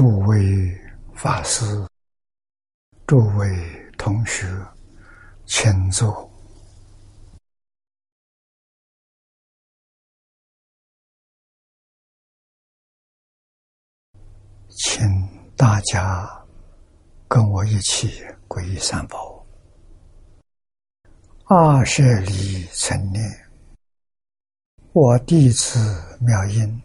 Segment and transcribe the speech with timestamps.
[0.00, 0.80] 诸位
[1.12, 1.62] 法师、
[3.06, 3.46] 诸位
[3.98, 4.46] 同学，
[5.44, 6.32] 请坐，
[14.70, 15.06] 请
[15.54, 16.26] 大家
[17.28, 19.44] 跟我一起皈依三宝。
[21.44, 23.22] 二舍离成念，
[24.94, 25.78] 我弟子
[26.22, 26.82] 妙音。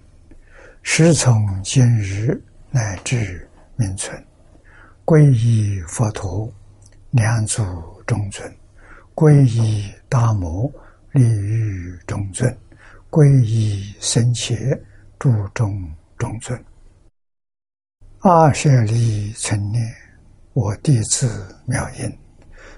[0.84, 2.44] 时从今日
[2.76, 4.22] 乃至命存，
[5.06, 6.52] 皈依佛陀，
[7.12, 7.64] 两祖
[8.06, 8.46] 中尊；
[9.16, 10.70] 皈依大摩，
[11.14, 12.54] 利欲中尊；
[13.10, 14.78] 皈依僧伽，
[15.18, 16.62] 注中中尊。
[18.20, 19.82] 阿舍利成念，
[20.52, 22.14] 我弟子妙音，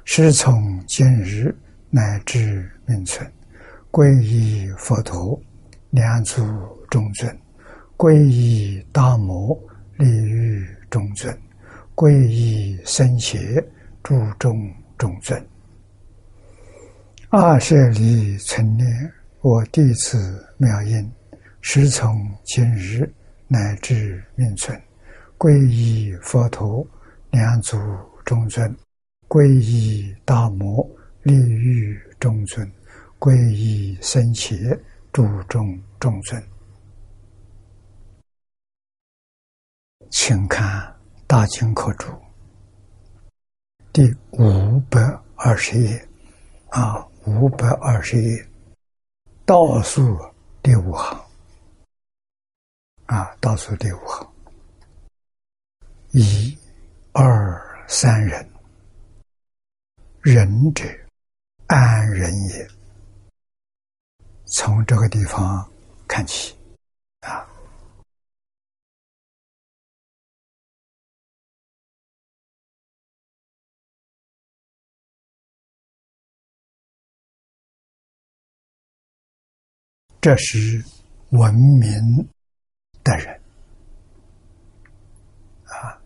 [0.06, 1.52] 师从今日
[1.90, 3.28] 乃至命存，
[3.90, 5.42] 皈依佛陀，
[5.90, 6.45] 两祖
[6.88, 7.36] 中尊。
[7.98, 9.59] 皈依大摩
[9.98, 11.36] 利欲中尊，
[11.95, 13.63] 皈依僧邪
[14.03, 15.44] 注中中尊。
[17.30, 18.88] 二舍利成念，
[19.41, 21.12] 我弟子妙音，
[21.62, 23.12] 时从今日
[23.47, 24.80] 乃至命存，
[25.38, 26.88] 皈依佛陀
[27.31, 27.78] 两祖
[28.24, 28.74] 中尊，
[29.28, 30.88] 皈依大摩
[31.24, 32.72] 利欲中尊，
[33.19, 34.56] 皈依僧伽
[35.12, 36.41] 注中中尊。
[40.09, 40.81] 请看
[41.28, 42.07] 《大经课注》
[43.91, 45.01] 第五百
[45.35, 46.07] 二十页，
[46.69, 48.47] 啊，五百二十页。
[49.45, 50.18] 倒数
[50.62, 51.25] 第五行，
[53.06, 54.34] 啊，倒数第五行，
[56.12, 56.57] 一、
[57.12, 58.50] 二、三人，
[60.22, 60.84] 仁者
[61.68, 62.68] 安人也。
[64.45, 65.69] 从这个地方
[66.07, 66.56] 看起，
[67.22, 67.45] 啊。
[80.27, 80.83] 这是
[81.29, 81.89] 文明
[83.01, 83.33] 的人
[85.63, 85.97] 啊，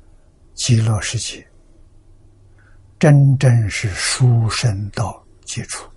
[0.53, 1.43] 极乐世界
[2.99, 5.89] 真正是书生到基础，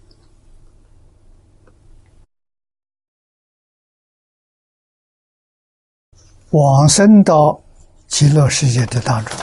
[6.48, 7.62] 往生到
[8.06, 9.38] 极乐世界的当中，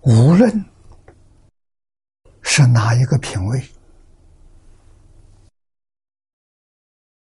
[0.00, 0.64] 无论。
[2.58, 3.62] 是哪一个品位？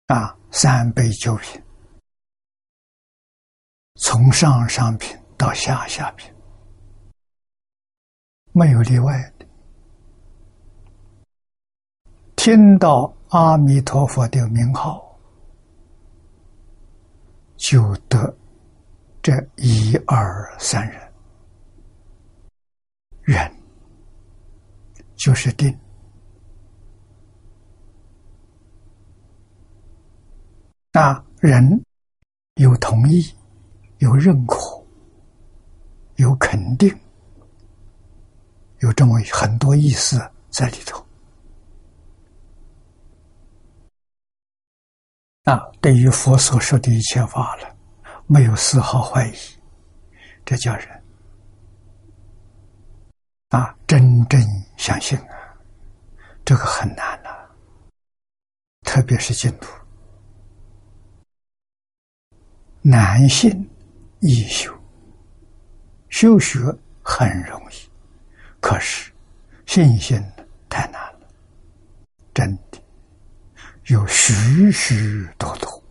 [0.08, 1.62] 啊，三杯九品，
[3.98, 6.34] 从上上品到下下品，
[8.52, 9.46] 没有例外的。
[12.36, 15.20] 听到阿弥陀佛的名号，
[17.58, 18.36] 就得
[19.22, 21.14] 这一二三人
[23.22, 23.60] 人。
[25.22, 25.78] 就是定
[30.91, 31.85] 那人
[32.56, 33.23] 有同意，
[34.00, 34.58] 有认可，
[36.16, 36.90] 有肯定，
[38.79, 40.20] 有这么很多意思
[40.50, 41.06] 在里头。
[45.44, 47.78] 啊，对于佛所说的一切法了，
[48.26, 49.35] 没有丝毫怀疑，
[50.44, 51.03] 这叫人。
[53.50, 54.41] 啊，真正
[54.81, 55.55] 相信啊，
[56.43, 57.29] 这个很难呐，
[58.81, 59.72] 特别是净土，
[62.81, 63.69] 难信
[64.22, 64.75] 易修，
[66.09, 66.57] 修学
[67.03, 67.75] 很容易，
[68.59, 69.11] 可是
[69.67, 70.19] 信心
[70.67, 71.28] 太难了，
[72.33, 72.83] 真的
[73.85, 75.83] 有许许多多，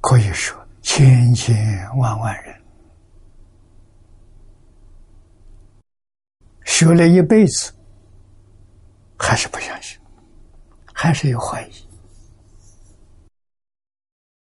[0.00, 1.58] 可以说千千
[1.98, 2.61] 万万人。
[6.72, 7.70] 学了一辈子，
[9.18, 10.00] 还是不相信，
[10.94, 11.72] 还是有怀疑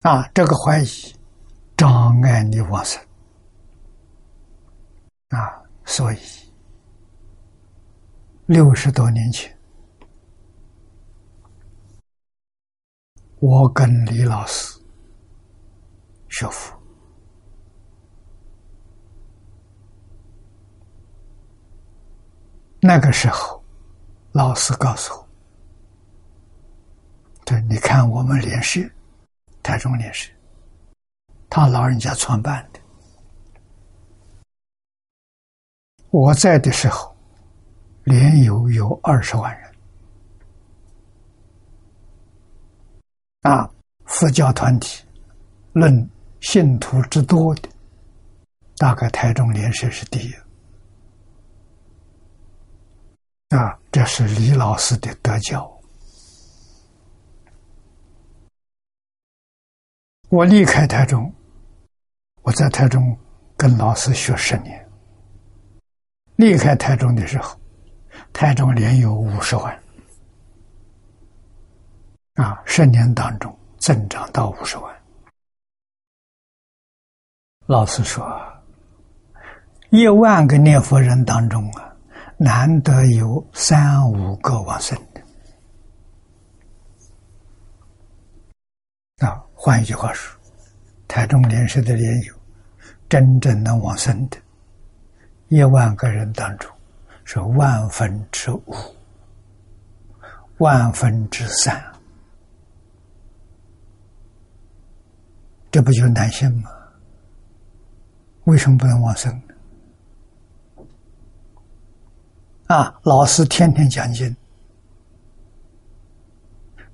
[0.00, 0.28] 啊！
[0.34, 0.87] 这个怀疑
[1.76, 3.00] 障碍你往生
[5.28, 5.62] 啊！
[5.84, 6.19] 所以
[8.46, 9.56] 六十多年前，
[13.38, 14.78] 我跟李老师
[16.28, 16.75] 学佛。
[22.87, 23.61] 那个时候，
[24.31, 25.29] 老师告诉我
[27.44, 28.81] ：“对，你看我们联社，
[29.61, 30.31] 台中联社，
[31.50, 32.79] 他老人家创办的。
[36.11, 37.12] 我在的时候，
[38.05, 39.75] 连友有二十万人，
[43.41, 43.69] 啊，
[44.05, 45.05] 佛教团体
[45.73, 46.09] 论
[46.41, 47.69] 信徒之多的，
[48.77, 50.33] 大概台中莲社是第一。
[53.50, 55.72] 啊，这是李老师的德教。
[60.28, 61.32] 我离开台中，
[62.43, 63.16] 我在台中
[63.56, 64.84] 跟老师学十年。
[66.34, 67.56] 离开台中的时候，
[68.32, 69.82] 台中连有五十万，
[72.34, 75.02] 啊，十年当中增长到五十万。
[77.66, 78.26] 老师说，
[79.90, 81.95] 一万个念佛人当中啊。
[82.38, 85.23] 难得有三五个往生的
[89.27, 89.43] 啊！
[89.55, 90.38] 换一句话说，
[91.09, 92.35] 台中莲社的莲友，
[93.09, 94.37] 真正能往生的，
[95.49, 96.71] 一万个人当中，
[97.25, 98.75] 是万分之五，
[100.59, 101.83] 万分之三，
[105.71, 106.71] 这不就难信吗？
[108.44, 109.43] 为什么不能往生？
[112.66, 114.36] 啊，老师天天讲经，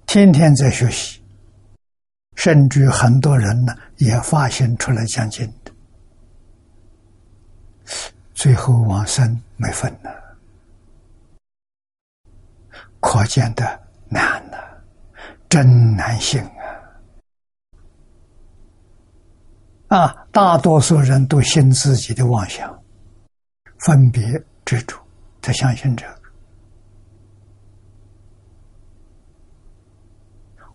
[0.05, 1.23] 天天在学习，
[2.37, 5.73] 甚至很多人呢也发现出来讲经的，
[8.35, 10.11] 最后往生没分呢，
[13.01, 13.65] 可见的
[14.11, 14.59] 难呐，
[15.49, 16.45] 真难行
[19.89, 19.97] 啊！
[19.97, 22.83] 啊，大多数人都信自己的妄想，
[23.79, 24.23] 分别
[24.67, 25.02] 执着。
[25.43, 26.23] 他相信这个，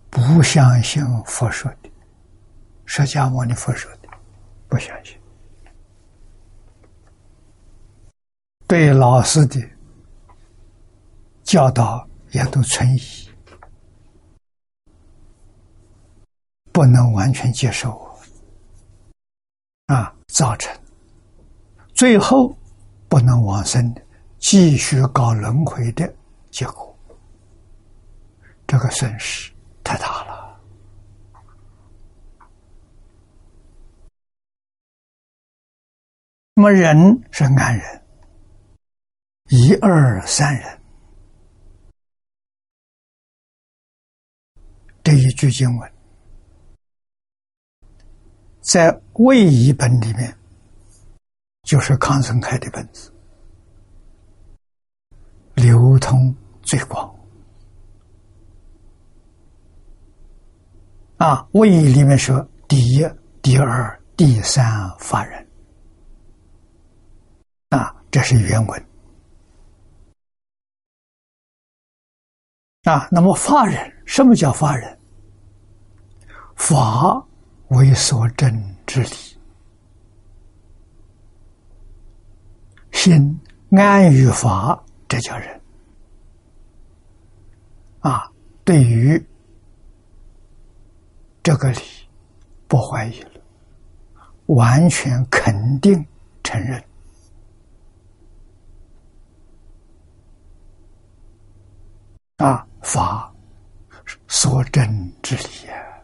[0.09, 1.89] 不相信佛说的，
[2.85, 4.09] 释迦牟尼佛说的，
[4.67, 5.17] 不相信。
[8.67, 9.57] 对老师的
[11.43, 13.31] 教导也都存疑，
[16.73, 18.19] 不能完全接受我
[19.95, 20.77] 啊，造成
[21.93, 22.53] 最后
[23.07, 24.06] 不能往生的。
[24.39, 26.11] 继续搞轮回的
[26.51, 26.97] 结果，
[28.65, 29.51] 这个损失
[29.83, 30.59] 太大了。
[36.53, 36.97] 那么人
[37.31, 38.03] 是安人，
[39.49, 40.81] 一二三人，
[45.03, 45.91] 这一句经文
[48.61, 50.35] 在《魏译本》里面，
[51.61, 53.13] 就是康生开的本子。
[56.07, 57.13] 通最广
[61.17, 61.45] 啊！
[61.51, 63.05] 位里面说第一、
[63.41, 64.65] 第二、第三
[64.99, 65.45] 法人
[67.71, 68.85] 啊，这是原文
[72.83, 73.09] 啊。
[73.11, 74.97] 那么法人，什么叫法人？
[76.55, 77.21] 法
[77.67, 79.37] 为所证之理，
[82.93, 83.37] 心
[83.71, 84.81] 安于法。
[85.09, 85.56] 这叫人
[88.07, 88.31] 啊！
[88.63, 89.21] 对于
[91.43, 91.81] 这个理
[92.65, 93.41] 不怀疑了，
[94.45, 96.05] 完全肯定
[96.41, 96.81] 承认
[102.37, 102.65] 啊！
[102.81, 103.33] 法
[104.27, 106.01] 所证之理呀，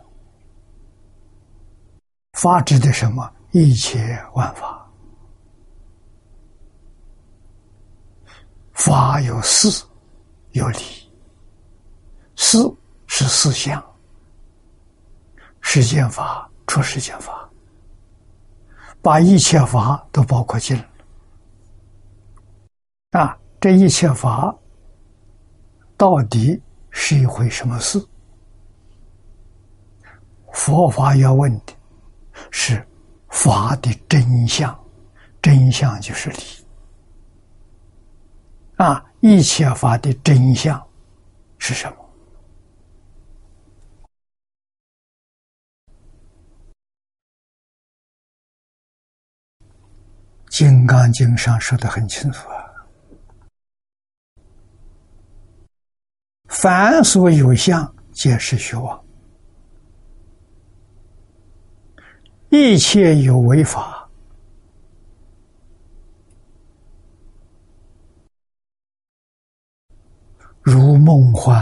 [2.33, 3.33] 法指的什么？
[3.51, 4.85] 一切万法。
[8.73, 9.85] 法有事，
[10.51, 11.02] 有理。
[12.43, 12.57] 事
[13.07, 13.81] 是事相，
[15.61, 17.49] 世间法出世间法，
[19.01, 20.85] 把一切法都包括进了。
[23.11, 24.53] 啊，这一切法
[25.95, 28.05] 到底是一回什么事？
[30.51, 31.73] 佛法要问的
[32.51, 32.85] 是
[33.29, 34.77] 法的真相，
[35.41, 36.43] 真相就是理。
[38.75, 39.03] 啊！
[39.21, 40.85] 一切法的真相
[41.57, 41.97] 是什么？
[50.53, 52.63] 《金刚经》上说的很清楚啊：
[56.47, 59.03] 凡所有相，皆是虚妄；
[62.49, 64.07] 一切有为法。
[70.61, 71.59] 如梦幻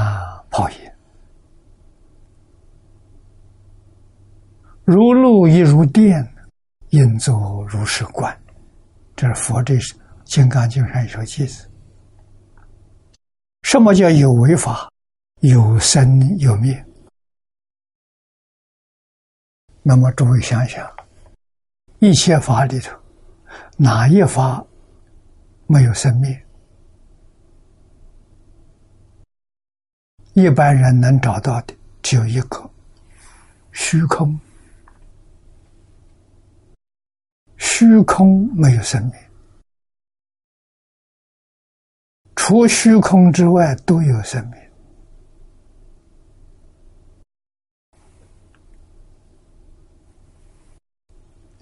[0.50, 0.92] 泡影，
[4.84, 6.30] 如露亦如电，
[6.90, 8.38] 应作如是观。
[9.22, 9.76] 这是佛这
[10.26, 11.70] 《金刚经》上一首偈子。
[13.62, 14.92] 什么叫有为法？
[15.42, 16.84] 有生有灭。
[19.84, 20.92] 那么诸位想想，
[22.00, 22.98] 一切法里头，
[23.78, 24.66] 哪一法
[25.68, 26.44] 没有生灭？
[30.34, 32.68] 一般人能找到的只有一个：
[33.72, 34.40] 虚空。
[37.82, 39.14] 虚空没有生命，
[42.36, 44.62] 除虚空之外都有生命。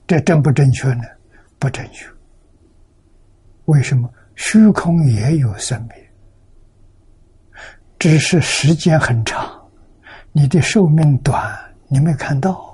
[0.06, 1.04] 这正不正确呢？
[1.58, 2.06] 不正确。
[3.68, 4.14] 为什么？
[4.36, 5.92] 虚空也有生命，
[7.98, 9.72] 只是时间很长，
[10.34, 11.58] 你的寿命短，
[11.88, 12.69] 你没看到。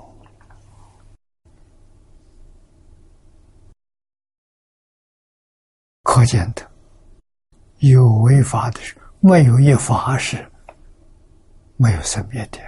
[6.15, 6.65] 可见的，
[7.79, 10.49] 有为法的时候，没有一法是
[11.75, 12.59] 没有生灭的。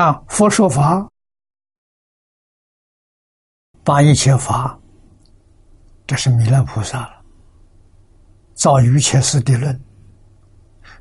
[0.00, 1.06] 啊，佛说法，
[3.84, 4.80] 把一切法，
[6.06, 7.22] 这是弥勒菩萨了，
[8.54, 9.78] 造一切事的论，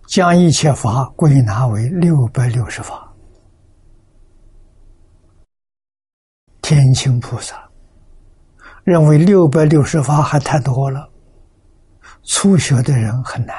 [0.06, 3.10] 将一切法归纳为六百六十法。
[6.62, 7.64] 天清菩萨。
[8.84, 11.10] 认为六百六十法还太多了，
[12.24, 13.56] 初学的人很难，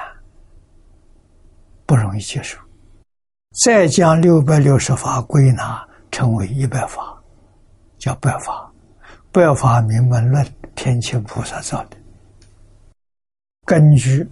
[1.86, 2.58] 不容易接受。
[3.64, 7.22] 再将六百六十法归纳成为一百法，
[7.98, 8.70] 叫百法。
[9.32, 11.96] 百法明门论，天清菩萨造的，
[13.64, 14.30] 根据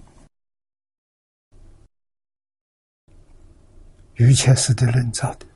[4.15, 5.47] 瑜伽师的论造的。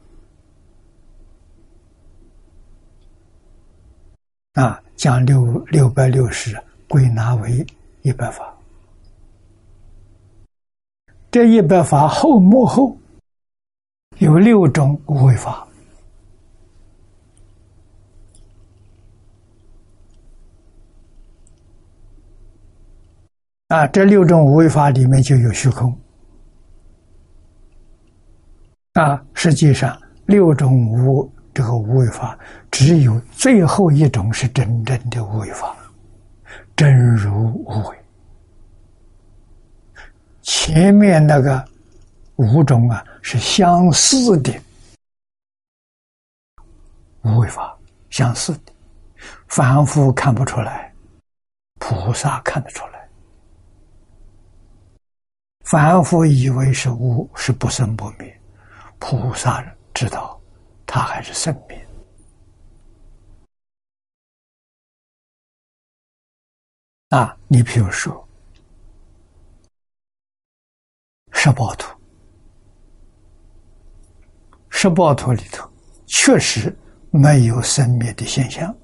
[4.61, 7.65] 啊，将六六百六十归纳为
[8.03, 8.53] 一百法。
[11.31, 12.97] 这一百法后幕后
[14.19, 15.69] 有六种无为法。
[23.69, 25.95] 啊，这六种无为法里面就有虚空。
[28.95, 31.31] 啊，实际上六种无。
[31.57, 32.39] 这个无为法，
[32.71, 35.75] 只有最后一种是真正的无为法，
[36.77, 37.33] 真如
[37.65, 37.97] 无为。
[40.43, 41.67] 前面那个
[42.35, 44.53] 五种啊，是相似的
[47.23, 47.75] 无为法，
[48.11, 48.73] 相似的，
[49.49, 50.93] 凡夫看不出来，
[51.79, 53.09] 菩萨看得出来。
[55.65, 58.39] 凡夫以为是无，是不生不灭，
[58.99, 60.36] 菩萨知道。
[60.87, 61.76] 他还是生命
[67.11, 67.37] 啊！
[67.49, 68.26] 你比如说，
[71.33, 71.97] 十八图，
[74.71, 75.71] 十八图里头
[76.07, 76.76] 确实
[77.11, 78.75] 没有生灭的现象，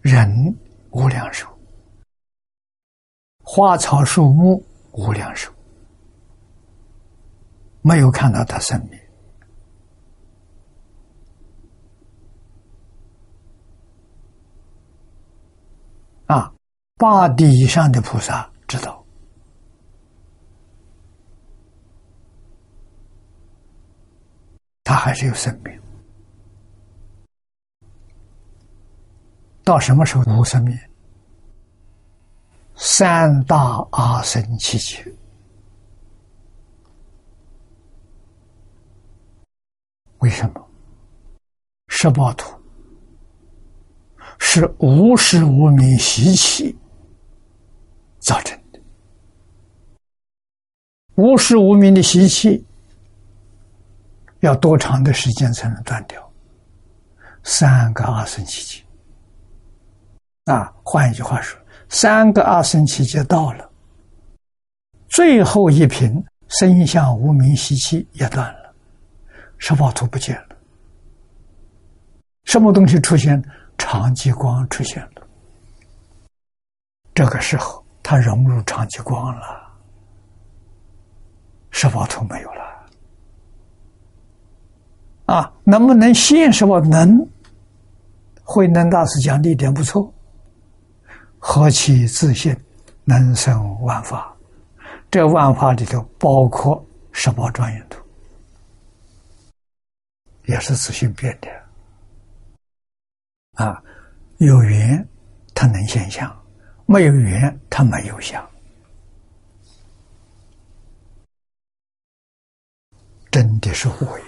[0.00, 0.56] 人
[0.90, 1.46] 无量寿，
[3.42, 5.55] 花草树木无量寿。
[7.86, 8.98] 没有看到他生命
[16.26, 16.52] 啊！
[16.96, 19.04] 八地以上的菩萨知道，
[24.82, 25.80] 他还是有生命。
[29.62, 30.76] 到什么时候无生命？
[32.74, 33.56] 三大
[33.92, 35.15] 阿僧祇劫。
[40.18, 40.68] 为什么？
[41.88, 42.54] 十八图
[44.38, 46.76] 是无时无名习气
[48.18, 48.80] 造成的，
[51.14, 52.64] 无时无名的习气
[54.40, 56.22] 要多长的时间才能断掉？
[57.44, 58.84] 三个二生七劫
[60.52, 60.74] 啊！
[60.82, 61.58] 换一句话说，
[61.88, 63.70] 三个二生七劫到了，
[65.08, 68.55] 最后一瓶生相无名习气也断了。
[69.58, 70.56] 十报图不见了，
[72.44, 73.42] 什么东西出现？
[73.78, 75.26] 长极光出现了。
[77.14, 79.62] 这个时候，它融入长极光了，
[81.70, 82.64] 十报图没有了。
[85.26, 86.80] 啊，能不能现什么？
[86.80, 87.28] 能。
[88.42, 90.12] 慧能大师讲的一点不错：
[91.38, 92.56] 何其自信，
[93.04, 94.32] 能生万法。
[95.10, 98.05] 这万法里头包括十报庄严图。
[100.46, 101.48] 也是自行变的，
[103.64, 103.82] 啊，
[104.38, 105.06] 有缘
[105.54, 106.44] 它能现相，
[106.86, 108.48] 没有缘它没有相，
[113.30, 114.26] 真的是无言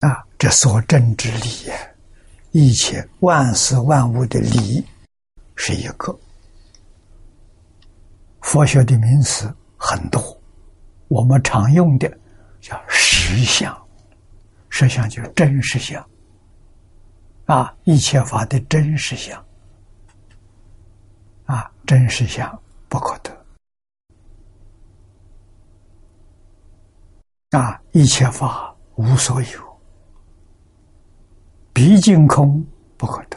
[0.00, 0.24] 啊！
[0.38, 1.70] 这所证之理，
[2.52, 4.84] 一切万事万物的理
[5.56, 6.18] 是一个。
[8.40, 10.39] 佛学的名词很多。
[11.10, 12.08] 我们常用的
[12.60, 13.76] 叫实相，
[14.68, 16.08] 实相就是真实相。
[17.46, 19.44] 啊，一切法的真实相，
[21.46, 23.36] 啊，真实相不可得。
[27.58, 29.80] 啊，一切法无所有。
[31.72, 32.64] 毕竟空
[32.96, 33.36] 不可得，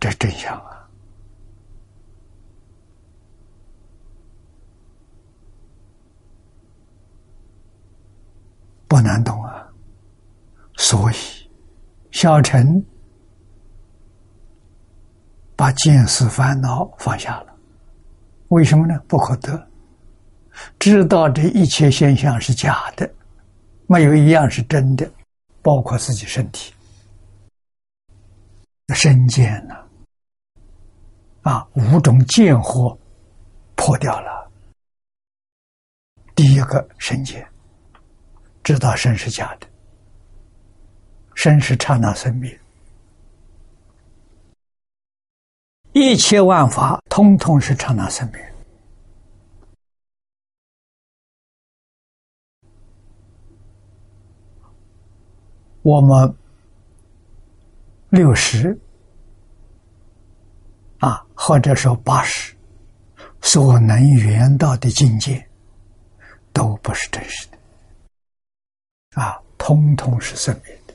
[0.00, 0.79] 这真相啊，
[8.90, 9.64] 不难懂啊。
[10.76, 11.14] 所以，
[12.10, 12.84] 小陈
[15.54, 17.54] 把见识烦恼放下了，
[18.48, 18.98] 为什么呢？
[19.06, 19.70] 不可得，
[20.76, 23.08] 知道这一切现象是假的。
[23.86, 25.08] 没有一样是真的，
[25.62, 26.72] 包括自己身体、
[28.94, 29.74] 身见呢，
[31.42, 32.98] 啊，五种见惑
[33.76, 34.50] 破掉了。
[36.34, 37.46] 第一个身见，
[38.72, 39.66] 知道身是假的，
[41.34, 42.56] 身是刹那生灭，
[45.92, 48.54] 一切万法通通是刹那生灭。
[55.82, 56.32] 我们
[58.08, 58.78] 六十
[61.00, 62.54] 啊，或者说八十，
[63.42, 65.44] 所能圆到的境界，
[66.52, 67.58] 都不是真实的，
[69.14, 70.94] 啊，通通是生命的。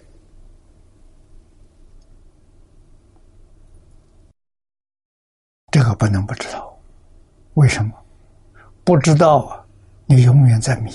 [5.72, 6.78] 这个不能不知道，
[7.56, 7.92] 为什么？
[8.86, 9.66] 不知道啊，
[10.06, 10.92] 你永远在迷，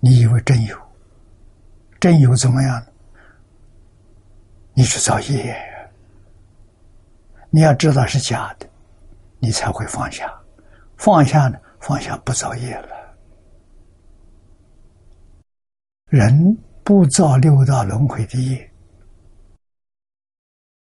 [0.00, 0.78] 你以为真有。
[2.00, 2.82] 真有怎么样？
[4.72, 5.54] 你去造业，
[7.50, 8.66] 你要知道是假的，
[9.38, 10.32] 你才会放下。
[10.96, 11.60] 放下呢？
[11.80, 12.91] 放下不造业了。
[16.12, 18.70] 人不造六道轮回的业，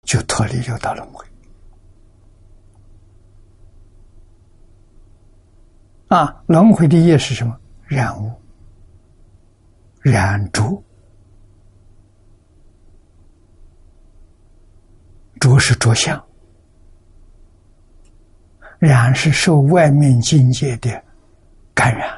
[0.03, 1.25] 就脱离六道轮回。
[6.07, 7.59] 啊，轮回的业是什么？
[7.87, 8.31] 染污、
[9.99, 10.81] 染浊。
[15.41, 16.25] 着是着相，
[18.79, 20.89] 染是受外面境界的
[21.73, 22.16] 感染，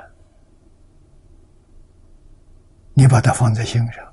[2.99, 4.05] 你把它放在心上，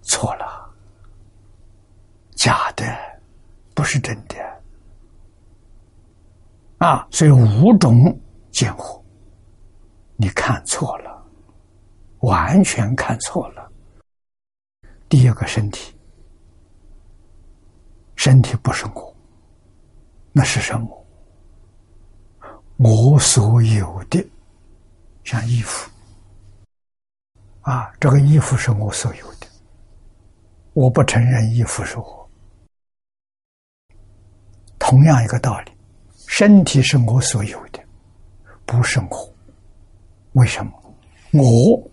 [0.00, 0.66] 错了，
[2.34, 2.86] 假的，
[3.74, 4.36] 不是真的，
[6.78, 8.18] 啊，所以五种
[8.50, 8.98] 见惑，
[10.16, 11.22] 你看错了，
[12.20, 13.70] 完全看错了，
[15.10, 15.94] 第二个身体。
[18.16, 19.14] 身体不是我，
[20.32, 21.06] 那是什么？
[22.78, 24.26] 我所有的，
[25.24, 25.91] 像衣服
[27.62, 29.46] 啊，这个衣服是我所有的，
[30.72, 32.30] 我不承认衣服是我。
[34.78, 35.72] 同样一个道理，
[36.26, 37.80] 身体是我所有的，
[38.66, 39.34] 不是我。
[40.32, 40.72] 为什么？
[41.32, 41.90] 我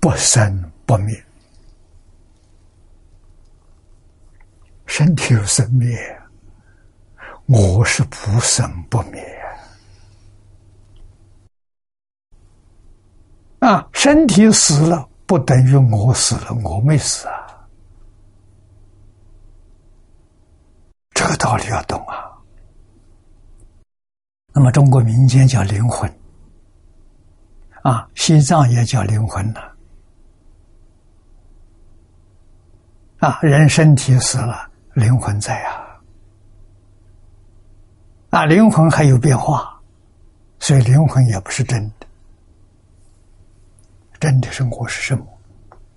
[0.00, 1.24] 不生不灭。
[4.84, 5.96] 身体有生灭，
[7.46, 9.22] 我是不生不灭
[13.68, 13.86] 啊！
[13.92, 17.34] 身体死了，不等于我死了，我没死啊！
[21.10, 22.32] 这个道理要懂啊。
[24.54, 26.10] 那么，中国民间叫灵魂
[27.82, 29.60] 啊，西藏也叫灵魂呢。
[33.18, 34.70] 啊，人身体死了。
[34.94, 36.00] 灵魂在啊，
[38.30, 39.78] 啊，灵魂还有变化，
[40.58, 41.97] 所以灵魂也不是真的。
[44.18, 45.24] 真的生活是什么？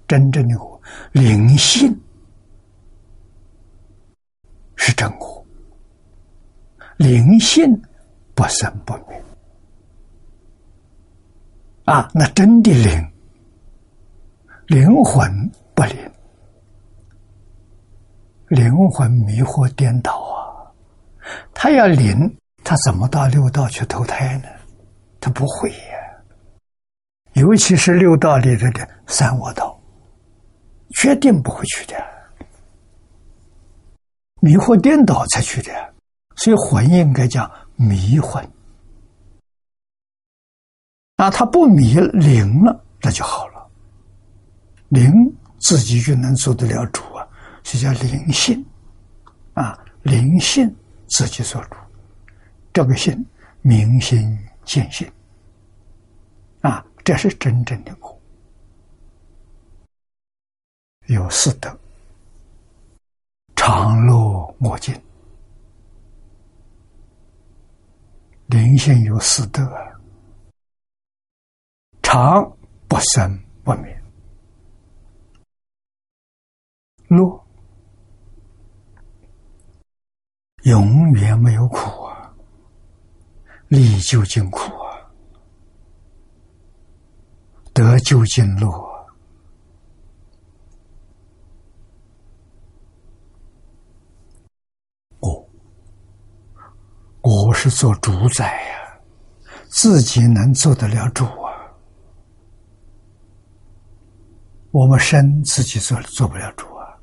[0.08, 0.82] 真正的我，
[1.14, 1.98] 灵性
[4.76, 5.46] 是真我，
[6.98, 7.82] 灵性
[8.36, 9.24] 不生不灭。
[11.86, 13.12] 啊，那真的灵，
[14.68, 15.96] 灵魂不灵。
[18.48, 20.68] 灵魂迷惑颠倒啊！
[21.54, 24.50] 他要灵，他怎么到六道去投胎呢？
[25.22, 26.01] 他不会呀。
[27.34, 29.80] 尤其是六道里头的三恶道，
[30.92, 31.96] 决定不会去的。
[34.42, 35.94] 迷惑颠倒才去的，
[36.36, 38.44] 所以魂应该叫迷魂。
[41.18, 43.70] 啊，他不迷灵了，那就好了。
[44.90, 45.12] 灵
[45.60, 47.26] 自己就能做得了主啊，
[47.64, 48.66] 是叫灵性。
[49.54, 50.74] 啊，灵性
[51.08, 51.76] 自己做主，
[52.74, 53.26] 这个性
[53.62, 55.10] 明心见性。
[56.62, 58.22] 啊，这是真正的我。
[61.08, 61.78] 有四德，
[63.56, 64.94] 常乐我净，
[68.46, 69.62] 灵性有四德，
[72.02, 72.56] 常
[72.88, 74.02] 不生不灭，
[77.08, 77.44] 乐。
[80.64, 82.32] 永远没有苦啊，
[83.68, 85.12] 利究竟苦啊，
[87.84, 88.92] 得究竟乐。
[97.24, 99.00] 我是做主宰呀，
[99.70, 101.54] 自己能做得了主啊。
[104.72, 106.98] 我们身自己做做不了主啊，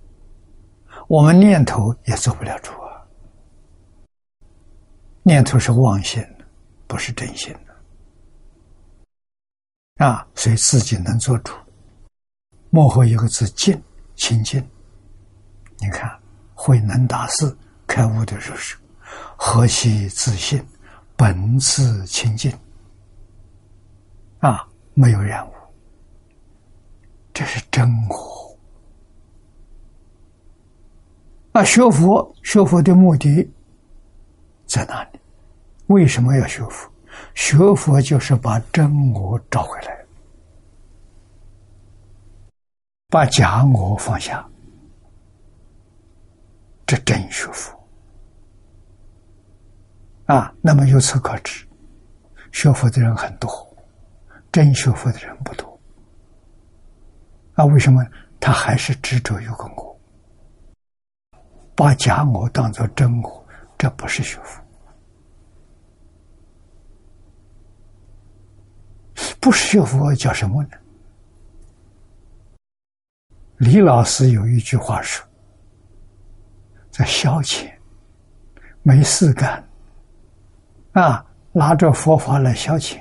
[1.07, 3.07] 我们念头也做不了主啊。
[5.23, 6.25] 念头是妄心，
[6.89, 7.55] 不是真心
[9.99, 10.27] 啊。
[10.35, 11.53] 所以自己能做主，
[12.71, 13.81] 幕后一个字静，
[14.17, 14.67] 清净。
[15.79, 16.11] 你看
[16.55, 17.57] 慧能大师
[17.87, 18.77] 开悟的时候是。
[19.41, 20.63] 和其自信，
[21.17, 22.53] 本自清净，
[24.41, 25.53] 啊，没有染污，
[27.33, 28.55] 这是真火。
[31.53, 33.49] 那，学佛学佛的目的
[34.67, 35.19] 在哪里？
[35.87, 36.91] 为什么要学佛？
[37.35, 40.05] 学佛就是把真我找回来，
[43.09, 44.47] 把假我放下，
[46.87, 47.79] 这真学佛。
[50.27, 51.67] 啊，那么由此可知，
[52.53, 53.49] 学佛的人很多，
[54.53, 55.81] 真学佛的人不多。
[57.55, 58.05] 啊，为什么
[58.39, 60.01] 他还是执着有个我，
[61.75, 63.45] 把假我当做真我？
[63.79, 64.61] 这不是学佛，
[69.41, 70.71] 不学佛叫什么呢？
[73.57, 75.27] 李老师有一句话说
[76.91, 77.71] ：“在消遣，
[78.83, 79.63] 没事干。”
[80.93, 83.01] 啊，拿着佛法来消遣，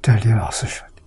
[0.00, 1.02] 这李老师说的。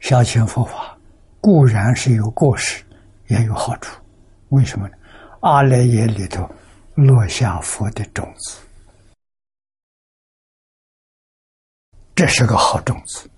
[0.00, 0.98] 消遣佛法
[1.40, 2.82] 固然是有过失，
[3.28, 4.00] 也有好处。
[4.48, 4.94] 为什么呢？
[5.40, 6.48] 阿赖耶里头
[6.94, 8.58] 落下佛的种子，
[12.14, 13.28] 这是个好种子。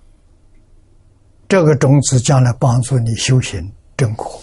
[1.49, 4.43] 这个种子将来帮助你修行正果。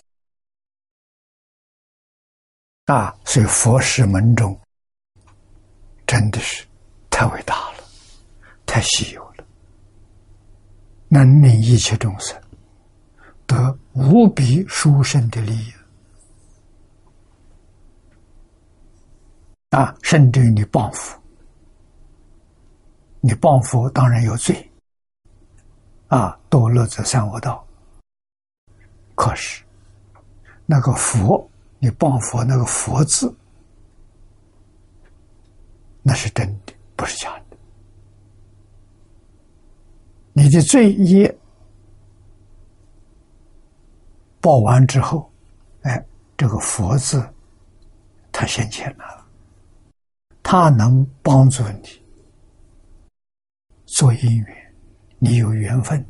[2.86, 4.60] 啊，所以佛是门中
[6.08, 6.66] 真的是
[7.10, 7.84] 太伟大了，
[8.66, 9.46] 太稀有了，
[11.08, 12.40] 能令一切众生
[13.46, 15.74] 得无比殊胜的利益
[19.70, 19.96] 啊！
[20.02, 21.20] 甚至于你报复，
[23.22, 24.70] 你报复当然有罪
[26.08, 26.40] 啊！
[26.50, 27.66] 堕落者三恶道，
[29.16, 29.64] 可是
[30.66, 31.46] 那个佛。
[31.82, 33.34] 你报佛那个佛字，
[36.04, 37.58] 那是真的，不是假的。
[40.34, 41.34] 你的罪业
[44.42, 45.32] 报完之后，
[45.84, 46.06] 哎，
[46.36, 47.26] 这个佛字，
[48.30, 49.19] 他现前了，
[50.52, 52.02] 他能帮助你
[53.86, 54.76] 做姻缘，
[55.20, 56.04] 你有缘分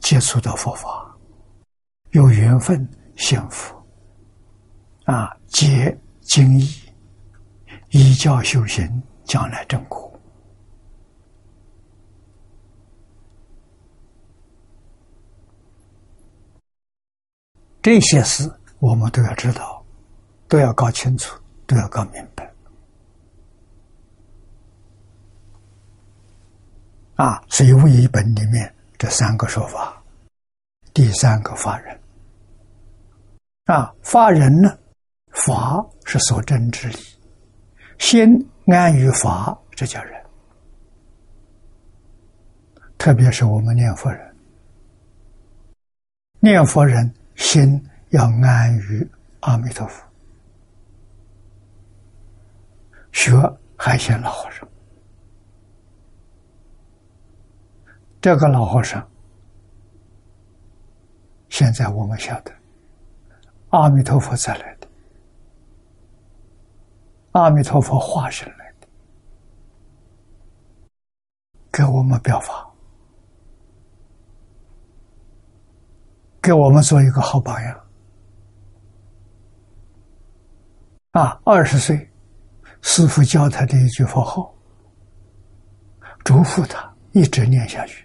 [0.00, 1.14] 接触到佛法，
[2.12, 3.76] 有缘分幸福。
[5.04, 6.66] 啊，结经义，
[7.90, 10.10] 依教修行，将来正果。
[17.82, 19.84] 这些事我们都要知道，
[20.48, 22.53] 都要搞清楚，都要搞明白。
[27.16, 30.02] 啊，所以《为本》里面这三个说法，
[30.92, 32.00] 第三个法人，
[33.66, 34.76] 啊，法人呢？
[35.30, 36.96] 法是所证之理，
[37.98, 40.24] 心安于法，这叫人。
[42.98, 44.36] 特别是我们念佛人，
[46.40, 49.08] 念佛人心要安于
[49.40, 50.02] 阿弥陀佛。
[53.12, 53.32] 学
[53.76, 54.68] 海鲜老和尚，
[58.24, 59.06] 这个老和尚
[61.50, 62.50] 现在我们晓得，
[63.68, 64.88] 阿弥陀佛再来的，
[67.32, 68.88] 阿弥陀佛化身来的，
[71.70, 72.66] 给我们表法，
[76.40, 77.84] 给我们做一个好榜样。
[81.10, 82.10] 啊，二十岁，
[82.80, 84.54] 师傅教他的一句佛号，
[86.24, 88.03] 嘱咐他一直念下去，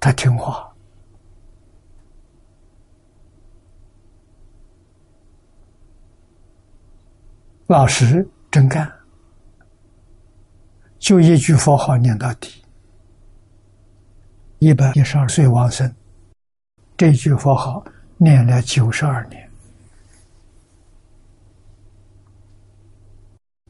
[0.00, 0.64] 他听话。
[7.66, 8.90] 老实真干，
[10.98, 12.64] 就一句佛号念到底。
[14.60, 15.94] 一百一十二岁往生，
[16.96, 17.84] 这句佛号
[18.16, 19.48] 念了九十二年，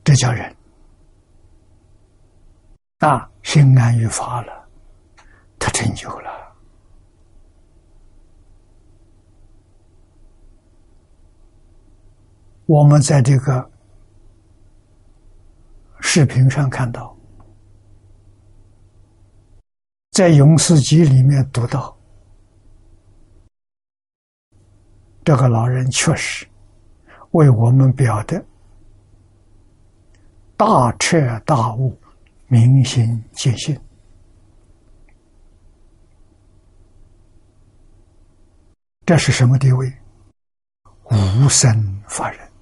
[0.02, 0.56] 这叫人
[3.00, 4.57] 啊，心安于法了，
[5.68, 6.56] 他成就了。
[12.64, 13.70] 我们在这个。
[16.00, 17.14] 视频上看到，
[20.12, 21.94] 在《永世集》里面读到，
[25.24, 26.46] 这个老人确实
[27.32, 28.42] 为我们表的
[30.56, 31.94] 大彻大悟、
[32.46, 33.78] 明心见性，
[39.08, 39.90] 这是什么地位？
[41.10, 42.52] 无生法人。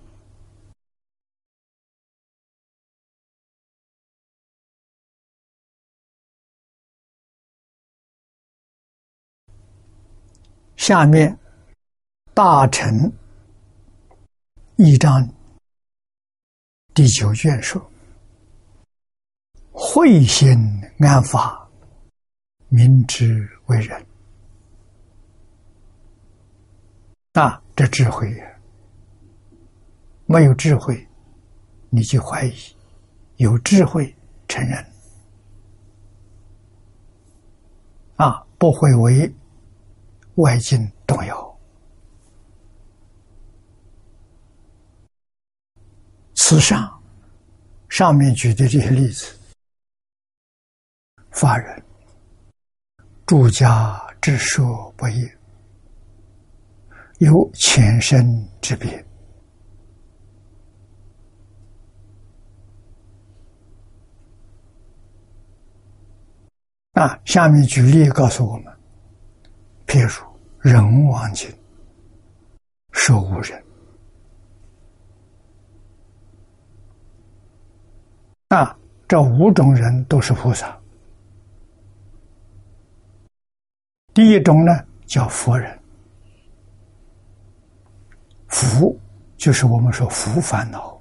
[10.77, 11.37] 下面，
[12.33, 13.13] 大臣
[14.77, 15.29] 一章
[16.95, 17.91] 第九卷说
[19.75, 20.57] ：“慧心
[21.01, 21.69] 安法，
[22.69, 24.07] 明之为人。”
[27.41, 28.29] 啊，这智慧！
[30.25, 31.07] 没有智慧，
[31.91, 32.53] 你就怀疑；
[33.37, 34.15] 有智慧，
[34.49, 34.85] 承认。
[38.17, 39.33] 啊，不会为。
[40.37, 41.59] 外境动摇，
[46.35, 47.03] 此上
[47.89, 49.35] 上面举的这些例子，
[51.31, 51.83] 法人
[53.25, 55.27] 住家之说不一，
[57.19, 59.05] 有前身之别。
[66.93, 68.73] 啊，下面举例告诉我们。
[69.87, 70.27] 譬如
[70.61, 71.49] 人王经
[72.91, 73.63] 说无人，
[78.49, 78.77] 啊，
[79.07, 80.77] 这五种人都是菩萨。
[84.13, 84.73] 第一种呢
[85.05, 85.76] 叫佛人，
[88.59, 88.99] 福
[89.37, 90.99] 就是我们说福烦恼，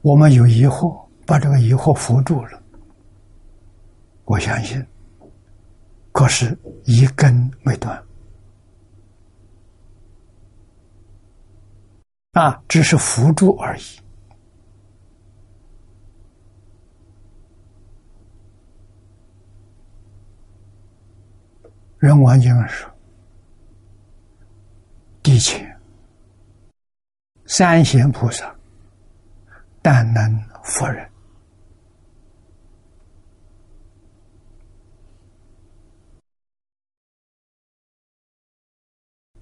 [0.00, 2.62] 我们有疑惑，把这个疑惑扶住了，
[4.24, 4.82] 我相信。
[6.12, 8.02] 可是，一根没断，
[12.32, 13.82] 啊，只是辅助而已。
[21.98, 22.90] 人王经说
[25.24, 25.80] ：“地前
[27.46, 28.54] 三贤菩萨，
[29.80, 31.04] 但能服人。”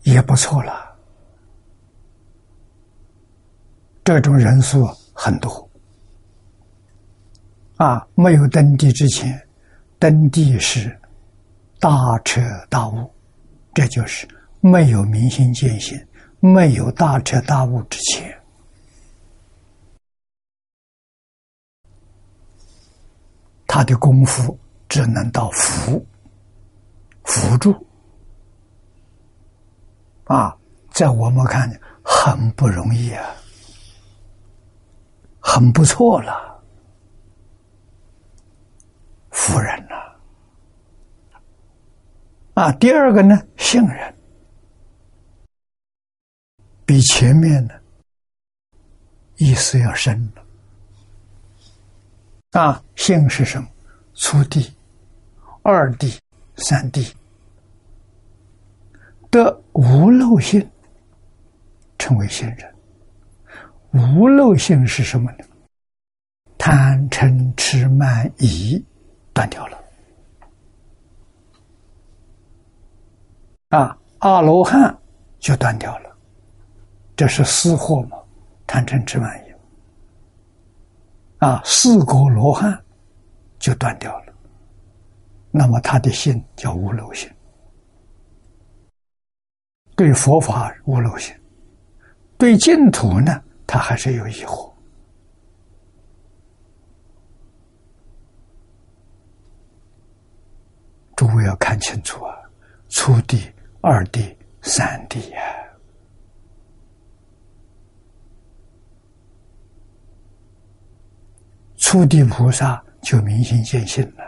[0.04, 0.96] 也不错了，
[4.04, 5.70] 这种人数很多
[7.76, 8.06] 啊！
[8.14, 9.48] 没有登地之前，
[9.98, 11.00] 登地是
[11.78, 11.90] 大
[12.24, 13.14] 彻大悟，
[13.74, 14.26] 这就是
[14.64, 16.00] 没有明心见性、
[16.38, 18.40] 没有大彻大悟之前，
[23.66, 24.56] 他的功夫
[24.88, 26.06] 只能到扶
[27.24, 27.74] 辅助。
[30.26, 30.56] 啊，
[30.92, 31.68] 在我们看
[32.04, 33.34] 很不容易啊，
[35.40, 36.62] 很不错了，
[39.32, 39.96] 夫人呐，
[42.54, 44.14] 啊，第二个呢，信任。
[46.92, 47.80] 比前面的
[49.38, 50.42] 意思要深了。
[52.60, 53.66] 啊，性是什么？
[54.12, 54.70] 初地、
[55.62, 56.20] 二地、
[56.56, 57.10] 三地。
[59.30, 60.70] 得无漏性，
[61.98, 62.74] 称为仙人。
[63.92, 65.46] 无漏性是什么呢？
[66.58, 68.84] 贪嗔痴慢疑
[69.32, 69.82] 断掉了，
[73.70, 74.94] 啊，阿罗汉
[75.38, 76.11] 就断掉了。
[77.14, 78.16] 这是四惑嘛，
[78.66, 79.52] 贪嗔痴慢疑。
[81.44, 82.82] 啊，四果罗汉
[83.58, 84.32] 就断掉了。
[85.50, 87.30] 那么他的心叫无漏心，
[89.94, 91.34] 对佛法无漏心，
[92.38, 94.72] 对净土呢，他还是有疑惑。
[101.14, 102.34] 诸位要看清楚啊，
[102.88, 105.61] 初地、二地、三地呀。
[111.92, 114.24] 初地菩萨就明心见性了，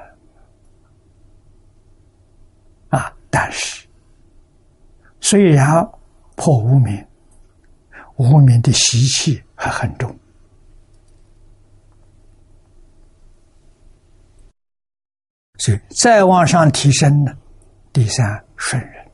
[2.91, 3.11] 啊！
[3.31, 3.89] 但是
[5.19, 5.83] 虽然
[6.37, 7.03] 破无明，
[8.17, 10.15] 无明的习气还很重，
[15.57, 17.33] 所以再往上提升呢，
[17.95, 19.11] 第三顺人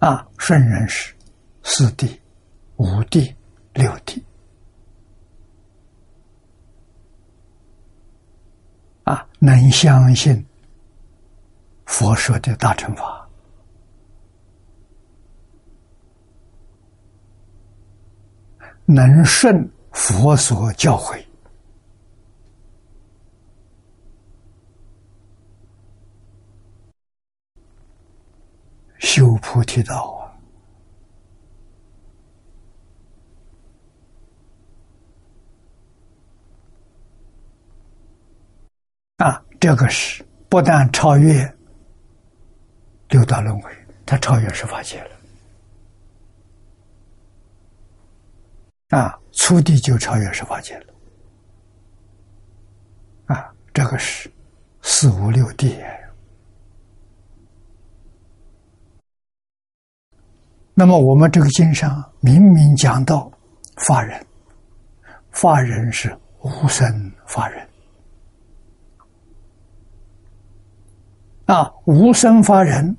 [0.00, 1.14] 啊，顺人是
[1.62, 2.20] 四谛、
[2.76, 3.34] 五谛。
[3.76, 4.22] 六谛
[9.04, 10.44] 啊，能相信
[11.84, 13.28] 佛说的大乘法，
[18.86, 21.22] 能顺佛所教诲，
[28.98, 30.25] 修菩提道啊。
[39.16, 41.50] 啊，这个是不但超越
[43.08, 43.70] 六道轮回，
[44.04, 45.10] 他超越十法界了。
[48.98, 50.94] 啊，初地就超越十法界了。
[53.26, 54.30] 啊，这个是
[54.82, 55.82] 四五六地。
[60.74, 63.32] 那么我们这个经上明明讲到
[63.76, 64.26] 法人，
[65.30, 67.66] 法人是无生法人。
[71.46, 72.96] 啊，无生法人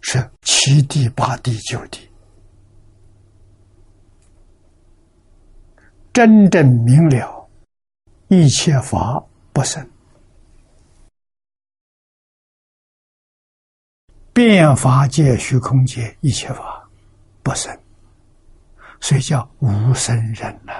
[0.00, 2.10] 是七地、八地、九地，
[6.12, 7.48] 真正明了
[8.26, 9.88] 一切法不生，
[14.32, 16.90] 变法界、虚空界一切法
[17.44, 17.72] 不生，
[19.00, 20.72] 所以叫无生人呐。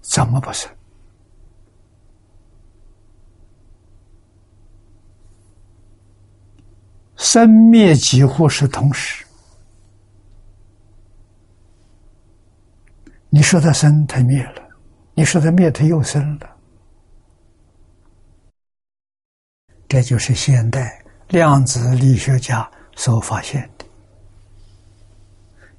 [0.00, 0.68] 怎么不生？
[7.20, 9.26] 生灭几乎是同时。
[13.28, 14.62] 你说它生，它灭了；
[15.12, 16.56] 你说它灭，它又生了。
[19.86, 23.84] 这就是现代量子力学家所发现的：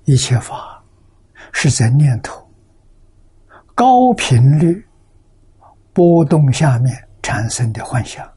[0.06, 0.82] 一切法
[1.52, 2.48] 是在念头
[3.74, 4.86] 高频率
[5.92, 8.32] 波动下面产生的幻想，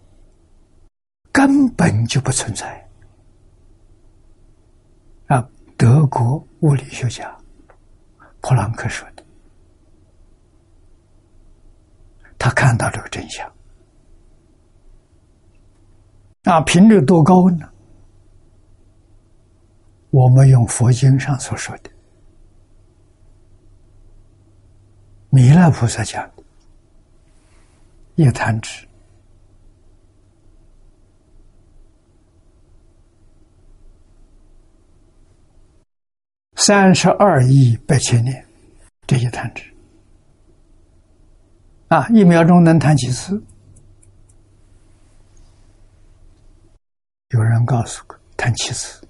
[1.30, 2.82] 根本就不存在。
[5.76, 7.36] 德国物理学家
[8.40, 9.24] 普朗克说的，
[12.38, 13.50] 他看到这个真相。
[16.42, 17.68] 那，频率多高呢？
[20.10, 21.90] 我们用佛经上所说的，
[25.30, 26.42] 弥勒菩萨讲的，
[28.14, 28.86] 一弹指。
[36.66, 38.42] 三十二亿八千年，
[39.06, 39.62] 这些弹指
[41.88, 43.38] 啊，一秒钟能弹几次？
[47.28, 49.06] 有人告诉过，弹七次。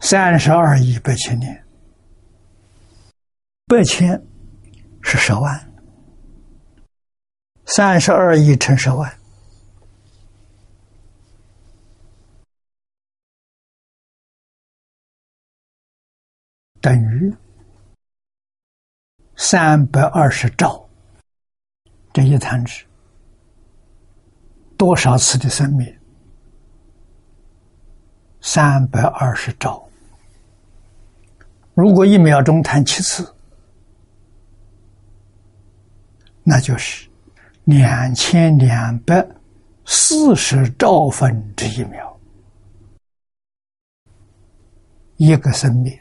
[0.00, 1.62] 三十二亿八千年，
[3.66, 4.18] 八千
[5.02, 5.72] 是十万，
[7.66, 9.17] 三十二亿乘十万。
[16.80, 17.34] 等于
[19.36, 20.88] 三百二十兆，
[22.12, 22.84] 这一弹指
[24.76, 25.92] 多少次的生命？
[28.40, 29.84] 三百二十兆。
[31.74, 33.34] 如果一秒钟弹七次，
[36.44, 37.08] 那就是
[37.64, 39.28] 两千两百
[39.84, 42.18] 四十兆分之一秒，
[45.16, 45.98] 一个生命。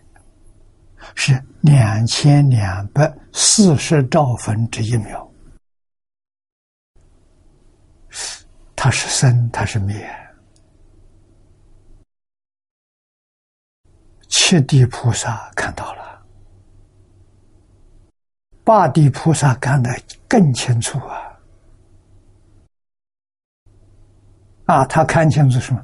[1.20, 5.30] 是两千两百四十兆分之一秒。
[8.76, 10.08] 它是生，它是灭。
[14.30, 16.24] 七地菩萨看到了，
[18.64, 19.90] 八地菩萨看得
[20.30, 21.40] 更清楚啊！
[24.66, 25.84] 啊，他看清楚什么？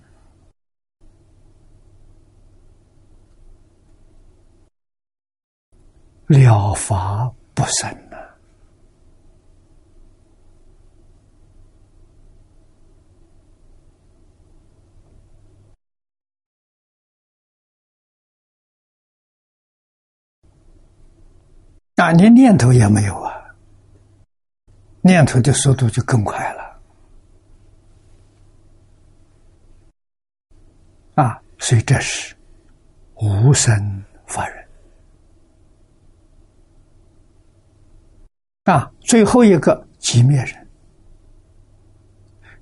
[6.34, 8.18] 了法不生啊！
[21.98, 23.56] 啊，连念头也没有啊！
[25.02, 26.82] 念头的速度就更快了
[31.14, 31.40] 啊！
[31.60, 32.36] 所以这是
[33.18, 34.63] 无生法忍。
[38.64, 40.68] 啊，最后一个寂灭人，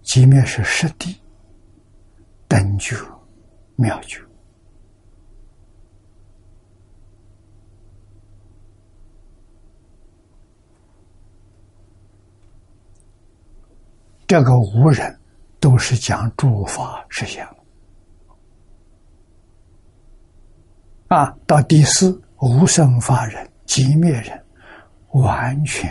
[0.04, 1.16] 寂灭是实地
[2.48, 2.96] 等觉
[3.76, 4.20] 妙觉，
[14.26, 15.20] 这个无人
[15.60, 17.48] 都是讲诸法实相
[21.10, 24.41] 啊，到第四无生法人寂灭人。
[25.14, 25.90] 完全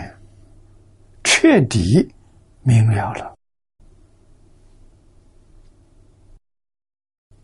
[1.22, 2.08] 彻底
[2.62, 3.36] 明了了，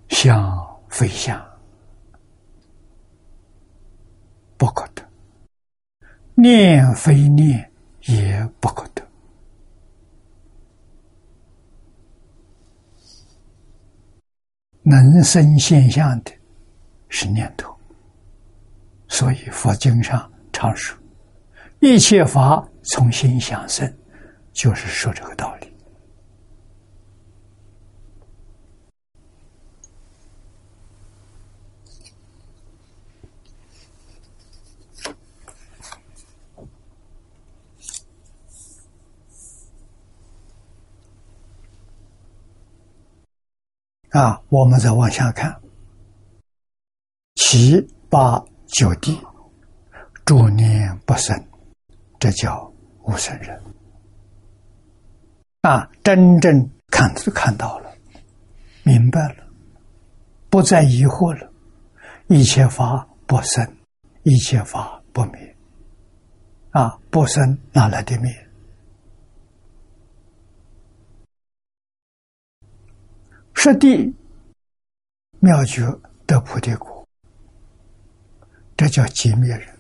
[0.09, 1.39] 相非相
[4.57, 5.07] 不可得，
[6.35, 7.71] 念非念
[8.07, 9.07] 也不可得，
[14.83, 16.33] 能生现象的
[17.11, 17.77] 是念头，
[19.09, 20.97] 所以佛经上常说。
[21.81, 23.97] 一切法从心想生，
[24.53, 25.73] 就是说这个道理。
[44.11, 45.61] 啊，我们再往下看，
[47.35, 49.21] 七八九地，
[50.25, 51.37] 诸念不生。
[52.19, 53.61] 这叫无生人
[55.63, 55.91] 啊！
[56.03, 57.93] 真正看看到了，
[58.85, 59.45] 明白了，
[60.49, 61.53] 不再疑惑了。
[62.29, 63.77] 一切法不生，
[64.23, 65.57] 一切法不灭。
[66.71, 68.33] 啊，不生哪来的灭？
[73.55, 74.15] 实地
[75.41, 75.83] 妙觉
[76.27, 77.09] 得菩提果，
[78.77, 79.76] 这叫寂灭人。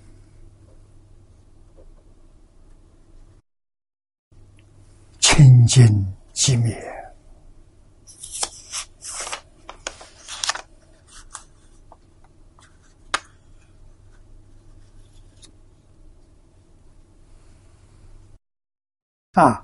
[5.66, 6.74] 清净寂灭
[19.32, 19.62] 啊！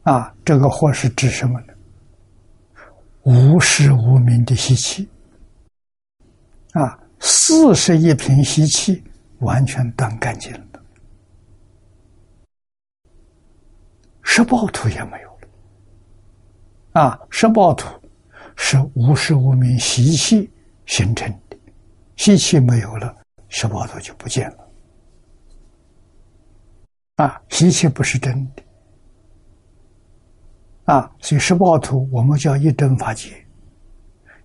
[0.04, 1.74] 啊，这个“惑”是指什么呢？
[3.24, 5.10] 无时无明的习气。
[6.78, 9.04] 啊，四十一瓶习气
[9.40, 10.60] 完全断干净了，
[14.22, 17.02] 十报土也没有了。
[17.02, 17.88] 啊，十报土
[18.56, 20.52] 是无时无名习气
[20.86, 21.58] 形成的，
[22.16, 23.16] 习气没有了，
[23.50, 24.70] 十报土就不见了。
[27.16, 28.64] 啊，习气不是真的。
[30.94, 33.44] 啊，所以十报图我们叫一真法界，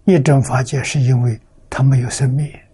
[0.07, 1.39] 一真法界是因为。
[1.75, 2.68] 它没有生灭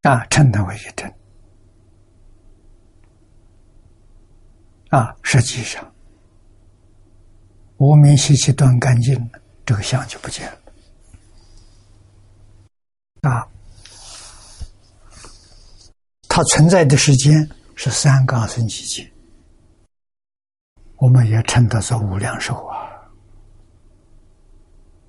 [0.00, 1.14] 啊，称它为一真
[4.88, 5.14] 啊。
[5.22, 5.94] 实际上，
[7.76, 10.58] 无名习气断干净了，这个相就不见了
[13.30, 13.46] 啊。
[16.26, 17.46] 它存在的时间
[17.76, 19.12] 是三个二生期间，
[20.96, 22.73] 我们也称它是无量寿啊。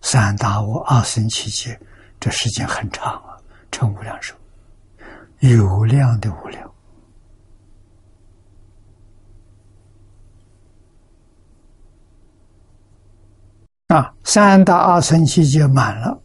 [0.08, 1.82] 三大无二生期间，
[2.20, 3.36] 这时间很长啊，
[3.72, 4.36] 成无量寿，
[5.40, 6.72] 有量的无量
[13.88, 14.14] 啊！
[14.24, 16.22] 三大二生期间满了，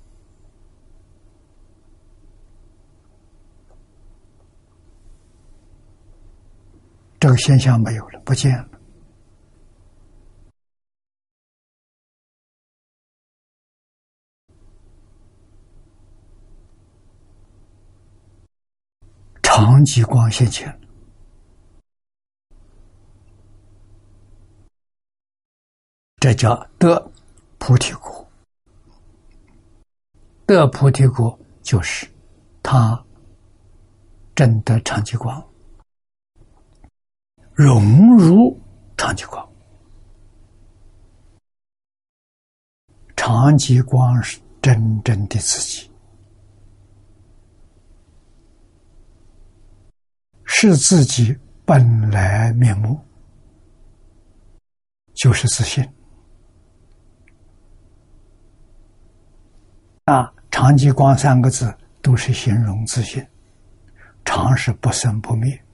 [7.18, 8.70] 这个现象没有了，不见了。
[19.53, 20.80] 长极光现前，
[26.20, 27.11] 这叫得
[27.59, 28.24] 菩提果。
[30.46, 32.09] 得菩提果就是
[32.62, 33.05] 他
[34.36, 35.44] 真的长极光，
[37.53, 38.57] 融入
[38.96, 39.53] 长极光。
[43.16, 45.89] 长极光是真正的自己。
[50.53, 51.34] 是自己
[51.64, 52.98] 本来面目，
[55.14, 55.88] 就是自信。
[60.07, 61.72] 啊，长极光三个字
[62.03, 63.24] 都是形容自信。
[64.24, 65.64] 常是不生不灭，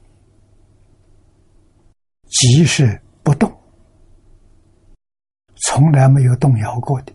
[2.26, 3.50] 即是不动，
[5.64, 7.14] 从来没有动摇过的。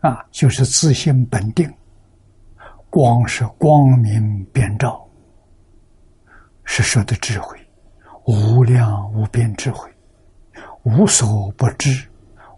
[0.00, 1.72] 啊，就是自信本定。
[2.90, 5.01] 光是光明遍照。
[6.74, 7.54] 是说的智慧，
[8.24, 9.94] 无量无边智慧，
[10.84, 12.08] 无所不知，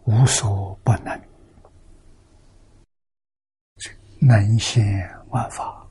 [0.05, 1.21] 无所不能，
[4.21, 4.87] 能现
[5.31, 5.85] 万法，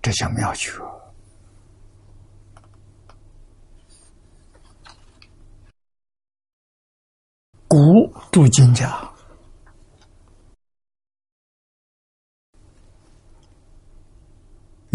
[0.00, 0.70] 这叫妙觉。
[7.68, 9.12] 古杜金家。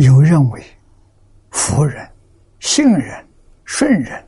[0.02, 0.66] 有认为，
[1.52, 2.10] 佛人、
[2.60, 3.24] 信人、
[3.66, 4.28] 顺人，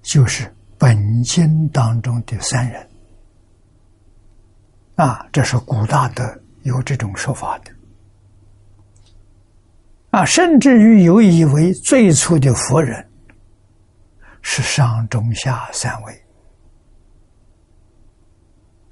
[0.00, 2.88] 就是本经当中的三人。
[4.94, 6.24] 啊，这是古大德
[6.62, 7.70] 有这种说法的。
[10.10, 13.06] 啊，甚至于有以为最初的佛人
[14.40, 16.24] 是上中下三位，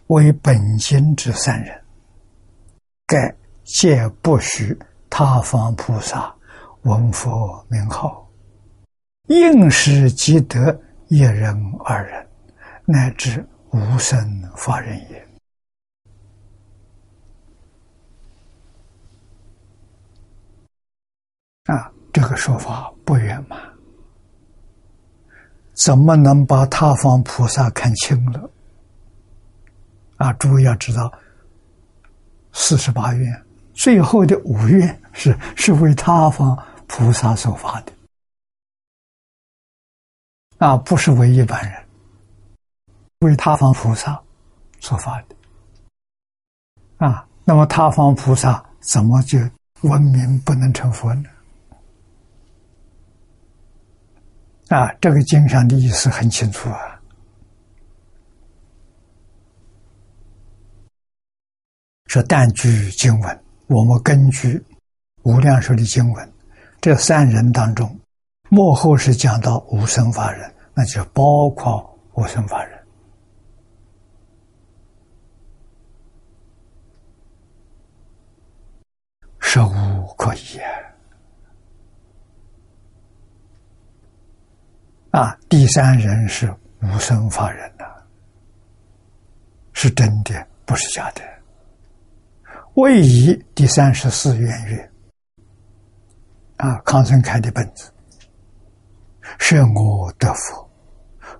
[0.08, 1.82] 为本经之三人，
[3.06, 4.78] 盖皆不许。
[5.10, 6.32] 他方菩萨
[6.82, 8.26] 闻佛名号，
[9.26, 11.52] 应是即得一人
[11.84, 12.26] 二人，
[12.86, 14.18] 乃至无生
[14.56, 15.28] 法人也。
[21.64, 23.60] 啊，这个说法不圆满，
[25.74, 28.50] 怎么能把他方菩萨看清了？
[30.16, 31.12] 啊，诸位要知道，
[32.52, 33.49] 四十八愿。
[33.80, 36.54] 最后的五愿是是为他方
[36.86, 37.92] 菩萨所发的，
[40.58, 41.82] 啊，不是为一般人，
[43.20, 44.20] 为他方菩萨
[44.80, 45.34] 所发的，
[46.98, 49.38] 啊，那么他方菩萨怎么就
[49.80, 51.24] 闻名不能成佛呢？
[54.68, 57.00] 啊，这个经上的意思很清楚啊，
[62.08, 63.44] 说但据经文。
[63.70, 64.58] 我们根据
[65.22, 66.32] 《无量寿》的经文，
[66.80, 68.00] 这三人当中，
[68.48, 72.76] 幕后是讲到无生法人，那就包括无生法人，
[79.38, 80.58] 实无可疑
[85.12, 85.20] 啊！
[85.20, 86.52] 啊第三人是
[86.82, 87.84] 无生法人呐，
[89.72, 91.29] 是真的，不是假的。
[92.80, 94.90] 位移第三十四愿曰
[96.56, 97.92] ：“啊，康生开的本子，
[99.38, 100.66] 是我得佛，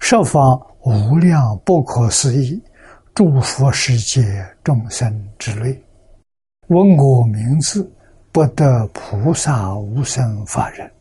[0.01, 2.63] 设方无量不可思议
[3.15, 4.23] 诸佛世界
[4.63, 5.83] 众生之类，
[6.69, 7.91] 闻我名字
[8.33, 10.93] 不得菩萨无生法忍，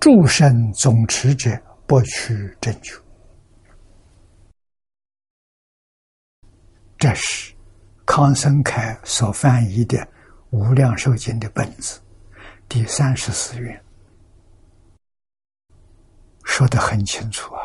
[0.00, 1.56] 诸生总持者
[1.86, 2.96] 不取正觉。”
[6.98, 7.54] 这是。
[8.04, 9.96] 康生开所翻译的
[10.50, 12.00] 《无量寿经》的本子，
[12.68, 13.80] 第三十四愿，
[16.44, 17.62] 说的很清楚啊！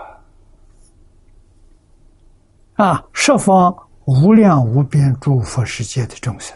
[2.75, 3.75] 啊，十方
[4.05, 6.55] 无量无边诸佛世界的众生，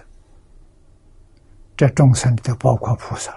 [1.75, 3.33] 这众生里头包括菩萨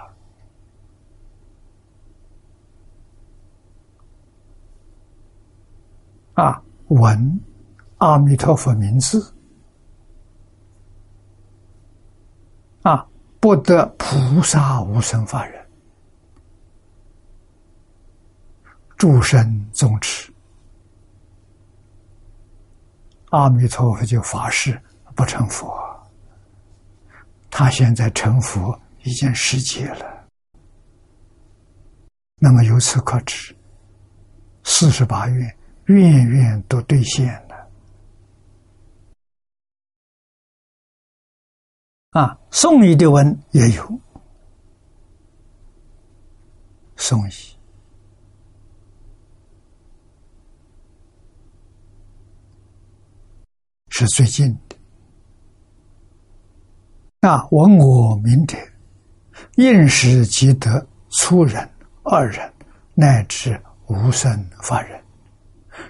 [6.35, 7.41] 啊，闻
[7.97, 9.34] 阿弥陀佛名字。
[12.85, 13.03] 啊，
[13.39, 15.67] 不得菩萨无生法忍，
[18.95, 20.31] 诸生宗持。
[23.31, 24.79] 阿弥陀佛就发誓
[25.15, 25.75] 不成佛，
[27.49, 30.27] 他现在成佛已经十劫了。
[32.37, 33.55] 那么由此可知，
[34.63, 37.43] 四十八愿愿愿都兑现
[42.15, 43.99] 啊，宋义的文也有，
[46.95, 47.33] 宋义
[53.89, 54.77] 是最近的。
[57.27, 58.57] 啊，闻我名者，
[59.55, 61.69] 应时即得粗人。
[62.03, 62.49] 二人
[62.93, 64.31] 乃至无生
[64.63, 65.03] 法忍，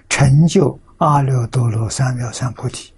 [0.08, 2.92] 成就阿耨多罗三藐三菩提，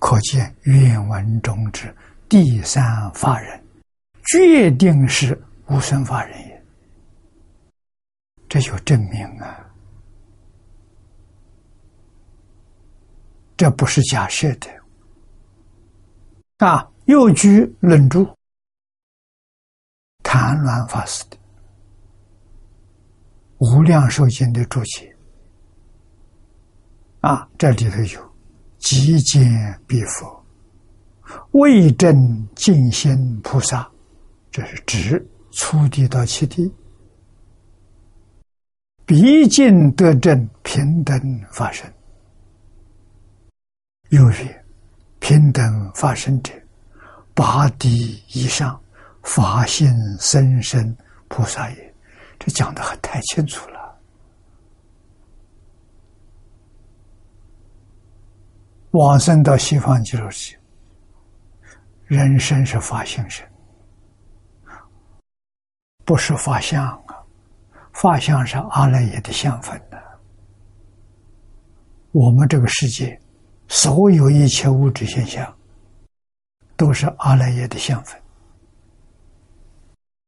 [0.00, 1.94] 可见愿文中之
[2.32, 3.62] 第三法人，
[4.24, 6.64] 决定是无生法人也。
[8.48, 9.70] 这就证明啊，
[13.54, 14.70] 这不是假设的
[16.66, 16.90] 啊。
[17.04, 18.24] 又据论著，
[20.22, 21.36] 谭鸾法师的。
[23.58, 25.14] 无量寿经的注解
[27.20, 28.34] 啊，这里头有
[28.78, 30.41] 极简必佛、
[31.52, 33.90] 为证净心菩萨，
[34.50, 36.72] 这是指初地到七地，
[39.04, 41.18] 毕竟得证平等
[41.50, 41.90] 发生。
[44.10, 44.64] 又曰
[45.20, 46.52] 平等发生者，
[47.34, 48.78] 八地以上
[49.22, 49.88] 法性
[50.18, 50.96] 生生
[51.28, 51.94] 菩萨也。
[52.38, 53.98] 这讲的还太清楚了。
[58.90, 60.61] 往生到西方极乐世界，
[62.12, 63.42] 人生是法性身，
[66.04, 67.16] 不是法相啊！
[67.94, 69.98] 法相是阿赖耶的相分的。
[72.10, 73.18] 我们这个世界，
[73.66, 75.56] 所有一切物质现象，
[76.76, 78.20] 都是阿赖耶的相分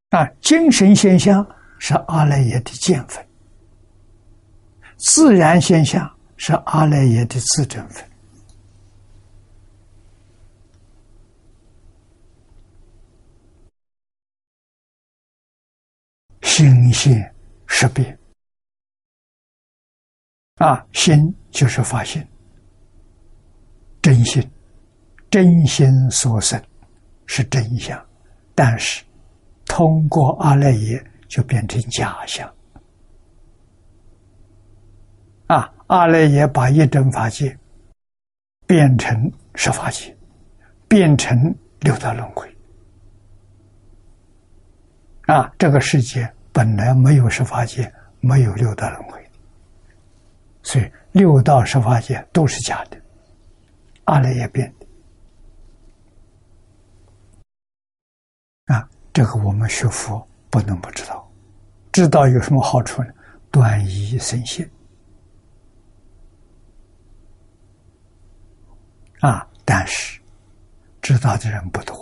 [0.08, 0.26] 啊！
[0.40, 1.46] 精神现象。
[1.80, 3.22] 是阿赖耶的见分，
[4.96, 8.02] 自然现象是阿赖耶的自证分，
[16.56, 17.12] 心性
[17.66, 18.16] 识别
[20.58, 22.24] 啊，心就是发现
[24.00, 24.48] 真心，
[25.28, 26.62] 真心所生
[27.26, 28.00] 是真相，
[28.54, 29.02] 但是
[29.66, 31.04] 通过阿赖耶。
[31.26, 32.48] 就变成假象
[35.48, 35.74] 啊！
[35.88, 37.58] 阿赖耶把一真法界
[38.68, 40.16] 变成十法界，
[40.86, 41.36] 变成
[41.80, 42.56] 六道轮回
[45.22, 45.52] 啊！
[45.58, 49.30] 这个世界本来没有十法界，没有六道轮回，
[50.62, 52.96] 所以六道十法界都是假的，
[54.04, 54.86] 阿赖耶变的
[58.72, 58.88] 啊！
[59.12, 61.28] 这个我们学佛不能不知道。
[61.90, 63.12] 知道有什么好处呢？
[63.50, 64.64] 断疑生信
[69.20, 69.44] 啊！
[69.64, 70.20] 但是
[71.00, 71.94] 知道的人不多，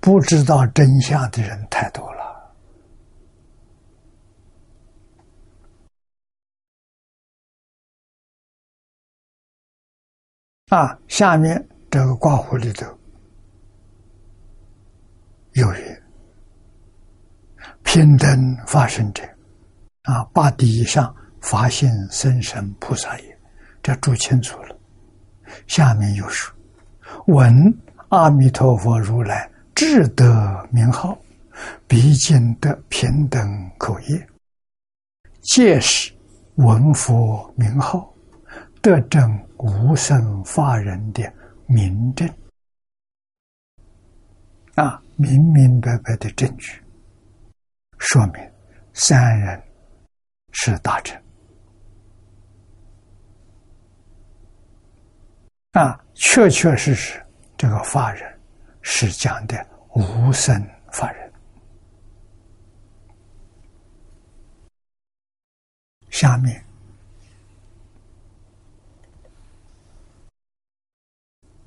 [0.00, 2.19] 不知道真相的人太多了
[10.70, 10.98] 啊！
[11.06, 12.86] 下面这个卦符里头
[15.52, 16.02] 有人。
[17.82, 19.24] 平等发生者，
[20.02, 23.38] 啊，八地以上发现生神菩萨也，
[23.82, 24.76] 这注清楚了。
[25.66, 26.54] 下面又说
[27.26, 27.52] ：“闻
[28.10, 31.18] 阿弥陀佛如来智德名号，
[31.88, 34.24] 毕竟得平等口业，
[35.40, 36.12] 届时
[36.54, 38.09] 闻佛名号，
[38.82, 41.22] 得证无生法人的
[41.66, 42.28] 明证。”
[44.76, 46.82] 啊，明明白白的证据。
[47.98, 48.52] 说明
[48.94, 49.62] 三人
[50.52, 51.22] 是大臣
[55.72, 57.22] 啊，确确实实，
[57.58, 58.40] 这个法人
[58.80, 61.32] 是讲的无生法人。
[66.08, 66.64] 下面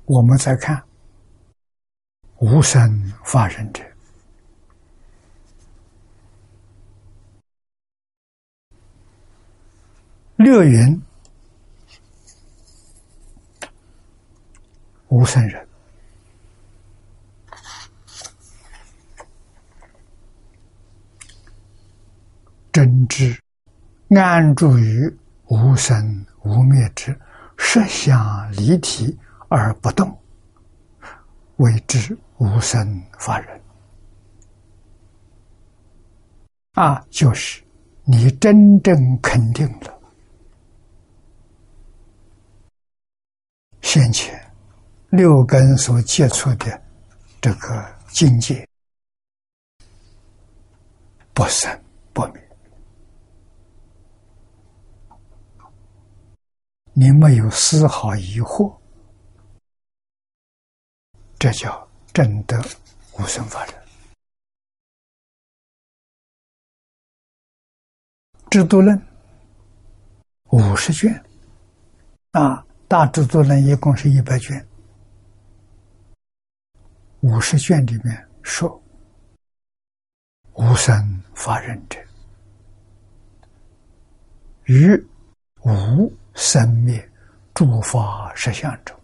[0.06, 0.82] 我们再看
[2.36, 3.82] 无生法人者。
[10.36, 11.00] 六云
[15.08, 15.66] 无生人，
[22.72, 23.40] 真知
[24.10, 25.08] 安住于
[25.46, 27.18] 无生无灭之
[27.56, 29.16] 实相离体
[29.56, 30.18] 而不动，
[31.58, 33.62] 谓之无生法忍。
[36.72, 37.62] 啊，就是
[38.02, 39.96] 你真正肯定了
[43.80, 44.52] 先前
[45.10, 46.82] 六根所接触的
[47.40, 48.66] 这个境界
[51.32, 51.70] 不生
[52.12, 52.42] 不灭，
[56.92, 58.76] 你没有丝毫疑惑，
[61.44, 62.58] 这叫正得
[63.18, 63.74] 无生法忍。
[68.48, 68.98] 制度论
[70.44, 71.22] 五十卷，
[72.30, 74.66] 啊，大制度论一共是一百卷，
[77.20, 78.82] 五十卷里面说
[80.54, 81.98] 无生法忍者，
[84.64, 84.96] 于
[85.62, 87.06] 无生灭
[87.52, 88.98] 诸法实相中，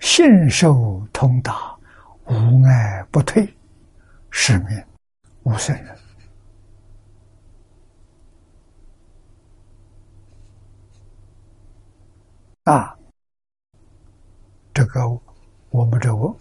[0.00, 1.76] 信受通达，
[2.26, 3.52] 无碍不退，
[4.30, 4.84] 是名
[5.42, 5.98] 无生人。
[12.64, 12.96] 啊，
[14.74, 15.08] 这个
[15.70, 16.36] 我们这个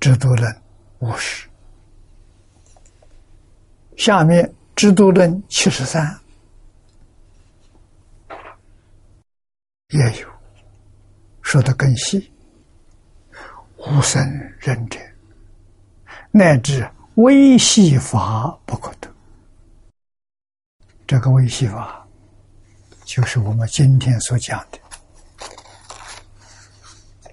[0.00, 0.62] 制度论
[1.00, 1.48] 五十，
[3.96, 6.18] 下面制度论七十三
[9.92, 10.28] 也有
[11.42, 12.32] 说的更细，
[13.76, 14.22] 无生
[14.58, 14.98] 忍者，
[16.30, 19.14] 乃至微细法不可得。
[21.06, 22.08] 这个微细法，
[23.04, 24.78] 就是我们今天所讲的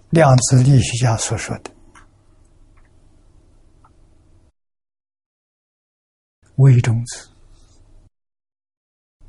[0.10, 1.72] 量子力学家所说的。
[6.56, 7.30] 微中子，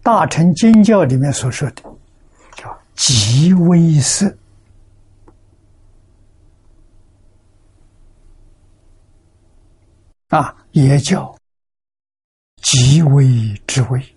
[0.03, 1.83] 大乘经教里面所说的
[2.57, 4.37] 叫极微色
[10.29, 11.35] 啊，也叫
[12.57, 14.17] 极微之微。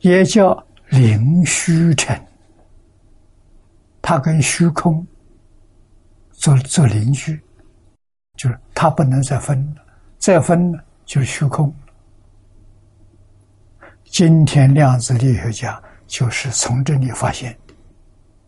[0.00, 2.18] 也叫灵虚尘，
[4.00, 5.06] 它跟虚空
[6.32, 7.38] 做做邻居，
[8.38, 9.84] 就是它不能再分了，
[10.18, 11.70] 再分了就是虚空。
[14.14, 17.58] 今天量子力学家就是从这里发现，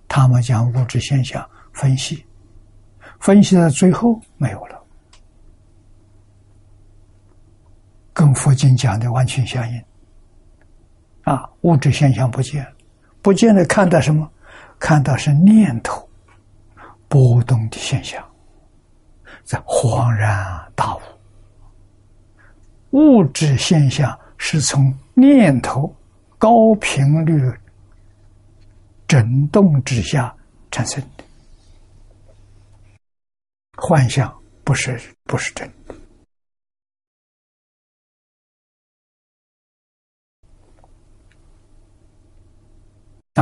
[0.07, 2.25] 他们将物质现象分析，
[3.19, 4.81] 分析到最后没有了，
[8.13, 9.85] 跟佛经讲的完全相应。
[11.25, 12.65] 啊，物质现象不见，
[13.21, 14.31] 不见的看到什么？
[14.79, 16.09] 看到是念头
[17.09, 18.25] 波动的现象，
[19.43, 20.47] 在恍然
[20.77, 21.01] 大悟。
[22.91, 25.97] 物质现象是从念头
[26.37, 27.51] 高频率
[29.09, 30.37] 震动之下
[30.71, 31.25] 产生的，
[33.79, 35.95] 幻象不是不是真的。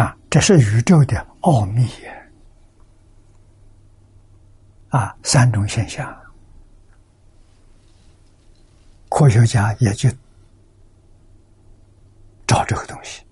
[0.00, 1.88] 啊，这是宇宙的奥秘！
[4.90, 6.16] 啊，三种现象，
[9.08, 10.08] 科学家也就
[12.46, 13.24] 找这个东西。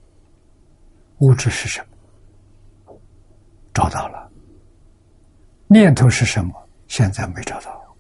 [1.19, 1.81] 物质是什
[2.87, 2.99] 么？
[3.73, 4.31] 找到了。
[5.67, 6.53] 念头是什么？
[6.89, 7.97] 现在没找到。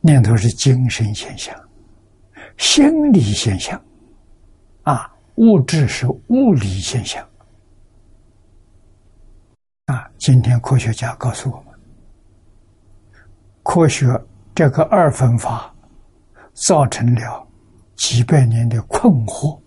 [0.00, 1.54] 念头是精神现象，
[2.56, 3.82] 心理现象，
[4.82, 5.14] 啊。
[5.36, 7.24] 物质是物理现象
[9.86, 10.10] 啊！
[10.18, 11.66] 今天科学家告诉我们，
[13.62, 14.20] 科学
[14.52, 15.72] 这个二分法
[16.54, 17.47] 造成了
[17.98, 19.60] 几百年的困惑。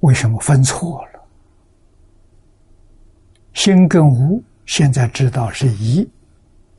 [0.00, 1.20] 为什么分错了？
[3.52, 6.08] 心跟无现在知道是一，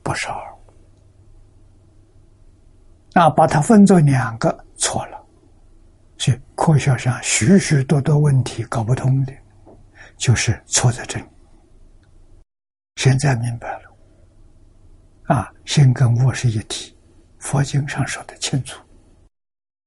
[0.02, 0.56] 不是二。
[3.14, 5.22] 那，把它分作两个错了，
[6.18, 9.34] 所以科学上许许多多问题搞不通的，
[10.16, 11.26] 就是错在这里。
[12.96, 13.89] 现在明白了，
[15.30, 16.96] 啊，心跟物是一体，
[17.38, 18.82] 佛经上说的清楚，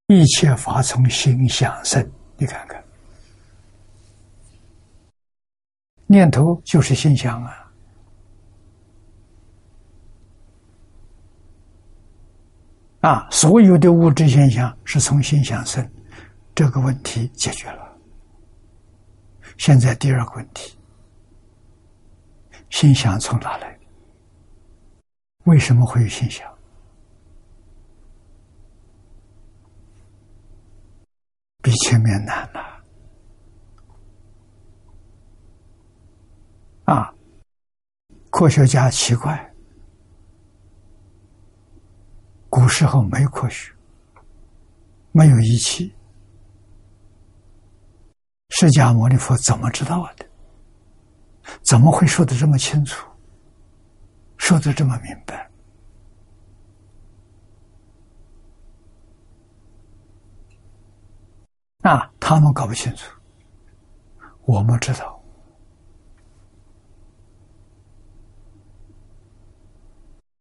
[0.06, 2.80] 一切法从心想生，你看看，
[6.06, 7.72] 念头就是心想啊。
[13.00, 15.84] 啊，所有的物质现象是从心想生，
[16.54, 17.98] 这个问题解决了。
[19.58, 20.78] 现在第二个问题，
[22.70, 23.76] 心想从哪来？
[25.44, 26.50] 为什么会有现象？
[31.64, 32.84] 比前面难了
[36.86, 37.14] 啊！
[38.30, 39.54] 科学家奇怪，
[42.48, 43.72] 古时候没科学，
[45.12, 45.94] 没有仪器，
[48.48, 50.26] 释迦牟尼佛怎么知道的？
[51.62, 53.08] 怎么会说的这么清楚？
[54.42, 55.48] 说的这么明白？
[61.82, 63.16] 啊，他们搞不清楚，
[64.44, 65.22] 我们知道。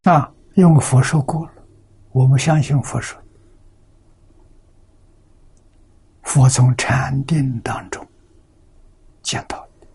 [0.02, 1.54] 啊，用佛说过了，
[2.10, 3.22] 我们相信佛说。
[6.24, 8.06] 佛从禅定当中
[9.22, 9.88] 见到的，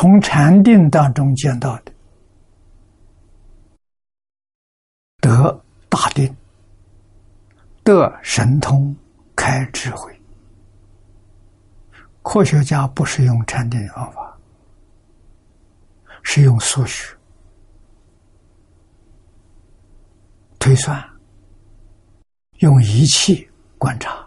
[0.00, 1.92] 从禅定当中见到的。
[5.20, 6.32] 得大定，
[7.82, 8.94] 得神通，
[9.34, 10.16] 开智慧。
[12.22, 14.38] 科学家不是用禅定的方法，
[16.22, 17.12] 是用数学
[20.60, 21.04] 推算，
[22.58, 24.24] 用仪器观察。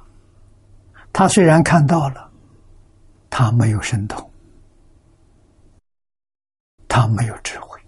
[1.13, 2.29] 他虽然看到了，
[3.29, 4.30] 他没有神通，
[6.91, 7.79] 他没有智慧。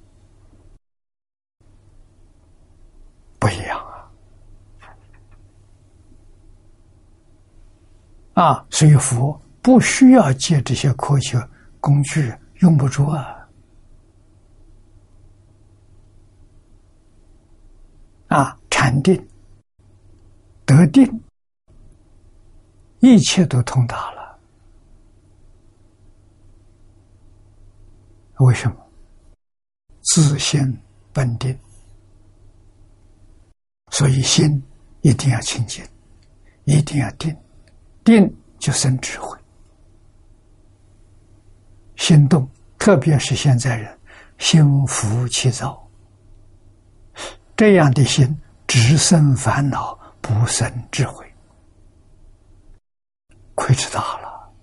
[3.37, 3.77] 不一样
[8.33, 8.45] 啊！
[8.45, 11.37] 啊，所以佛不需要借这些科学
[11.81, 13.49] 工具，用不着啊！
[18.29, 19.27] 啊，禅定
[20.65, 21.21] 得定，
[23.01, 24.39] 一切都通达了。
[28.39, 28.82] 为什么？
[30.14, 30.80] 自性
[31.11, 31.57] 本定。
[33.89, 34.61] 所以心
[35.01, 35.84] 一定要清净，
[36.66, 37.36] 一定要定，
[38.03, 39.36] 定就生智慧。
[41.95, 42.47] 心动，
[42.78, 43.99] 特别是现在人
[44.38, 45.84] 心浮气躁，
[47.57, 51.26] 这样的心只生烦恼，不生智慧，
[53.55, 54.53] 亏吃大了。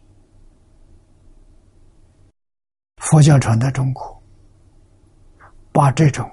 [2.98, 4.19] 佛教传到中国，
[5.72, 6.30] 把这种。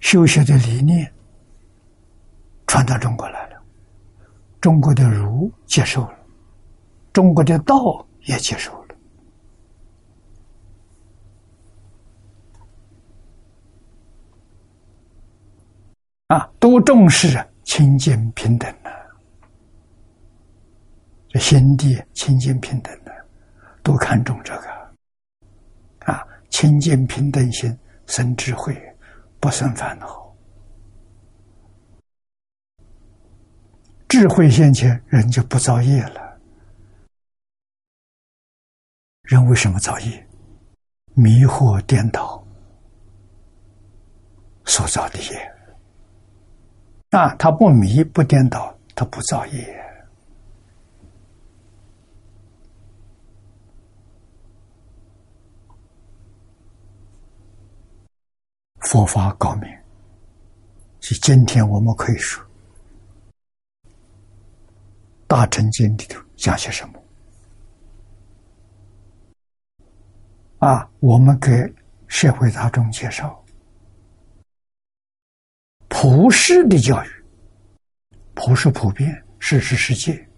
[0.00, 1.10] 修学的理念
[2.66, 3.62] 传到中国来了，
[4.60, 6.18] 中国的儒接受了，
[7.14, 8.94] 中国的道也接受了，
[16.26, 18.70] 啊，都重视清净平等，
[21.38, 23.12] 心地清净平等的，
[23.82, 27.76] 都看重这个，啊，清净平等心
[28.06, 28.76] 生智慧。
[29.40, 30.32] 不生烦恼，
[34.06, 36.38] 智慧现前，人就不造业了。
[39.24, 40.26] 人为什么造业？
[41.14, 42.46] 迷惑颠倒
[44.64, 45.52] 所造的业。
[47.10, 49.81] 啊，他不迷不颠倒，他不造业。
[58.92, 59.70] 佛法高明，
[61.00, 62.44] 是今天我们可以说，
[65.26, 67.02] 《大乘经》里头讲些什么？
[70.58, 71.50] 啊，我们给
[72.06, 73.42] 社会大众介绍
[75.88, 77.08] 普世的教育，
[78.34, 80.28] 普是普遍，世是世界，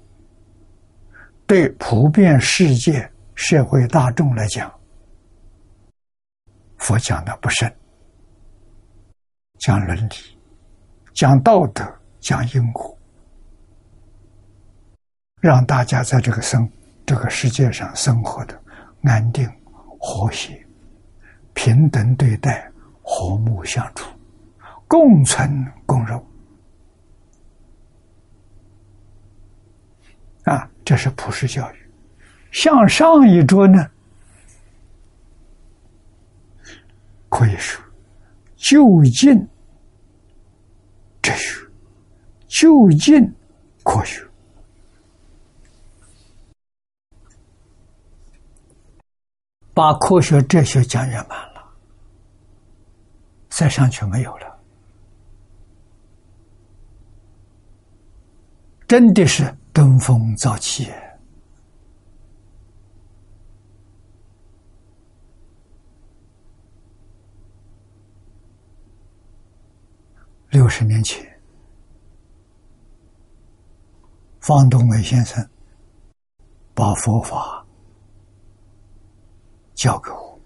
[1.45, 4.73] 对普遍世界社会大众来讲，
[6.79, 7.77] 佛讲的不深。
[9.65, 10.15] 讲伦理，
[11.15, 11.83] 讲道德，
[12.21, 12.99] 讲因果，
[15.41, 16.71] 让大家在这个生
[17.07, 18.63] 这个世界上生活的
[19.05, 19.51] 安定、
[19.99, 20.63] 和谐、
[21.55, 24.07] 平等对待、和睦相处、
[24.87, 25.49] 共存
[25.87, 26.23] 共荣。
[30.43, 31.91] 啊，这是普世教育。
[32.53, 33.89] 向上一桌呢，
[37.31, 37.83] 可以说
[38.57, 39.49] 就近。
[41.25, 41.67] 哲学，
[42.47, 43.35] 就近
[43.83, 44.23] 科学，
[49.73, 51.65] 把科学哲学讲圆满了，
[53.49, 54.59] 再上去没有了，
[58.87, 60.93] 真的是登峰造极。
[70.55, 71.21] 六十年前，
[74.39, 75.45] 方东美先生
[76.73, 77.67] 把佛法
[79.75, 80.41] 教给我，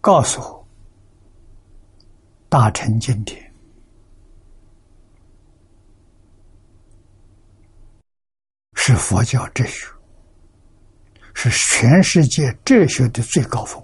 [0.00, 0.66] 告诉我
[2.48, 3.54] 大乘经典
[8.72, 9.86] 是佛教哲学，
[11.34, 13.80] 是全世界哲学的最高峰。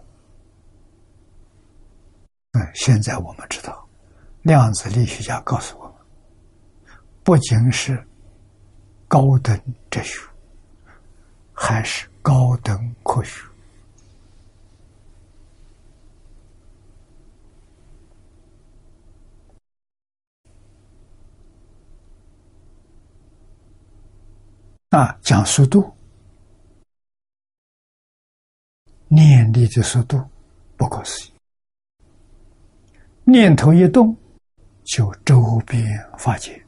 [2.50, 3.79] 嗯，现在我们知道，
[4.42, 5.94] 量子力学家告诉我们，
[7.22, 8.02] 不仅是
[9.06, 9.60] 高等
[9.90, 10.18] 哲学，
[11.52, 13.42] 还是高等科学。
[24.88, 25.88] 啊，讲速度，
[29.06, 30.20] 念力的速度
[30.76, 31.32] 不可思议。
[33.22, 34.16] 念头一动，
[34.84, 35.84] 就周边
[36.18, 36.60] 法界。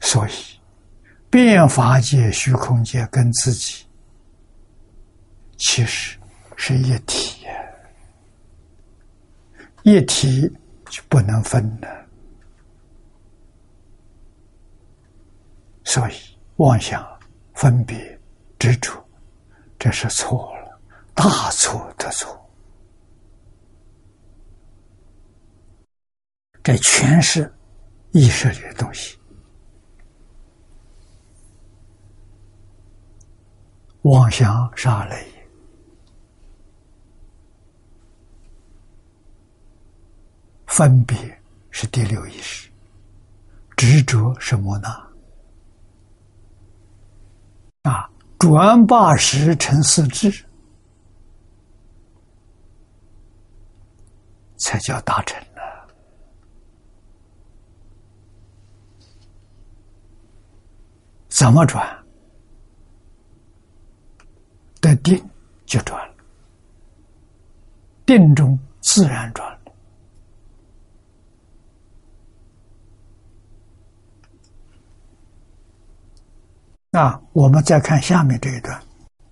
[0.00, 0.32] 所以，
[1.30, 3.86] 变法界、虚空界跟自己
[5.56, 6.18] 其实
[6.56, 7.46] 是一体，
[9.84, 10.48] 一体
[10.88, 12.06] 就不能分了。
[15.84, 16.14] 所以，
[16.56, 17.08] 妄想。
[17.52, 18.18] 分别
[18.58, 19.04] 执着，
[19.80, 20.78] 这是错了，
[21.14, 22.38] 大错特错。
[26.62, 27.50] 这全是
[28.12, 29.18] 意识里的东西。
[34.02, 35.26] 妄想杀雷，
[40.66, 41.16] 分别
[41.70, 42.70] 是第六意识，
[43.78, 44.90] 执着是莫那。
[47.90, 48.10] 啊，
[48.40, 50.46] 转八十成四智，
[54.56, 55.60] 才叫大成呢。
[61.28, 61.86] 怎么转？
[64.80, 65.22] 得定
[65.66, 66.14] 就转了，
[68.06, 69.59] 定中自然转。
[76.90, 78.82] 那我们再看下面这一段，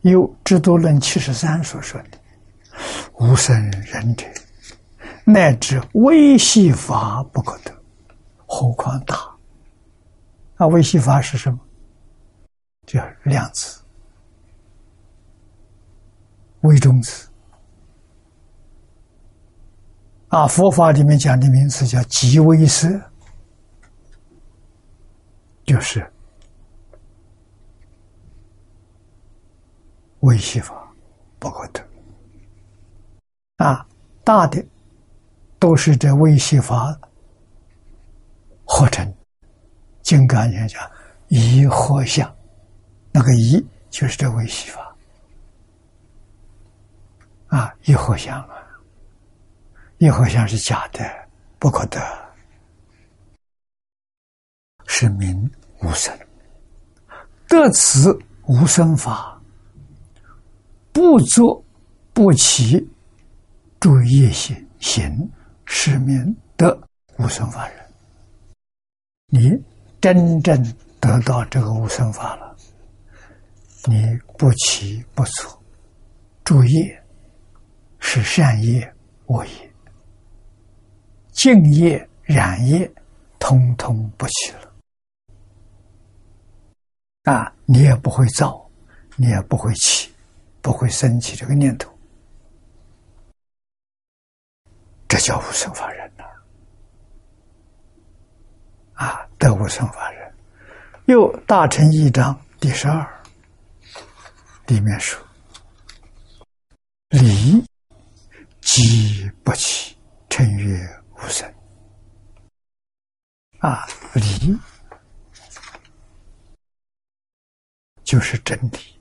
[0.02, 2.18] 有《制度论》七十三所说的
[3.18, 3.52] “无生
[3.82, 4.24] 人者，
[5.24, 7.72] 乃至微细法不可得，
[8.46, 9.16] 何况大？”
[10.54, 11.58] 啊，微细法是什么？
[12.86, 13.80] 叫量子、
[16.60, 17.28] 微中子。
[20.28, 22.88] 啊，佛法里面讲的名词叫极微色，
[25.64, 26.08] 就是。
[30.20, 30.74] 微细法
[31.38, 31.80] 不可得
[33.58, 33.86] 啊，
[34.24, 34.64] 大的
[35.58, 36.98] 都是这微细法
[38.64, 39.14] 合成。
[40.02, 40.90] 金刚经讲
[41.28, 42.34] 一合相，
[43.12, 44.96] 那个一就是这微细法
[47.48, 48.56] 啊，一合相啊，
[49.98, 51.04] 一合相是假的，
[51.58, 52.00] 不可得，
[54.86, 55.50] 是名
[55.82, 56.18] 无生，
[57.48, 59.37] 得此无生法。
[60.98, 61.64] 不作
[62.12, 62.84] 不起，
[63.78, 65.30] 注意行行
[65.64, 66.76] 是名得
[67.18, 67.78] 无生法人。
[69.28, 69.56] 你
[70.00, 70.60] 真正
[70.98, 72.56] 得到这个无生法了，
[73.84, 75.62] 你不起不作，
[76.42, 76.92] 注意
[78.00, 78.92] 是善业
[79.26, 79.70] 恶业，
[81.30, 82.90] 净业染业，
[83.38, 84.72] 通通不起了。
[87.32, 88.68] 啊，你也不会造，
[89.14, 90.12] 你也不会起。
[90.60, 91.96] 不会升起这个念头，
[95.08, 96.24] 这叫无生法忍呐！
[98.94, 100.34] 啊，得无生法忍。
[101.06, 103.24] 又大乘一章第十二
[104.66, 105.18] 里面说
[107.08, 107.64] ：“理
[108.60, 109.96] 即不起，
[110.28, 110.78] 称曰
[111.14, 111.50] 无生。”
[113.60, 114.58] 啊，理
[118.04, 118.97] 就是真理。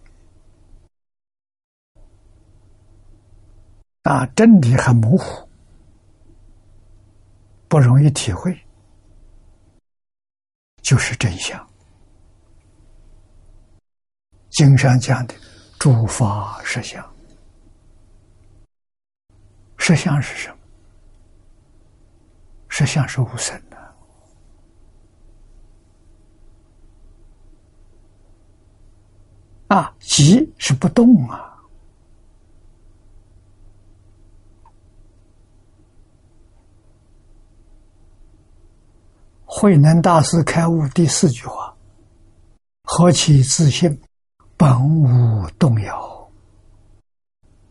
[4.08, 5.50] 啊，真理很模糊，
[7.68, 8.58] 不容易体会，
[10.82, 11.70] 就是真相。
[14.50, 15.36] 经上讲的
[15.78, 17.06] 诸法实相，
[19.76, 20.58] 实相是什么？
[22.70, 23.78] 实相是无生的。
[29.68, 31.47] 啊，即是不动啊。
[39.60, 41.76] 慧能大师开悟第四句话
[42.86, 44.00] ：“何其自信，
[44.56, 46.32] 本无动摇。”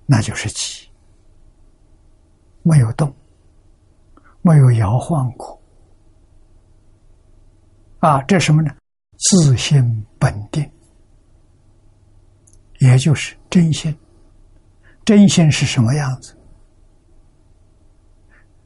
[0.04, 0.90] 那就是起，
[2.64, 3.14] 没有动，
[4.42, 5.56] 没有摇晃过。
[8.00, 8.74] 啊，这什么呢？
[9.30, 10.68] 自信本定，
[12.80, 13.96] 也就是真心。
[15.04, 16.36] 真心是什么样子？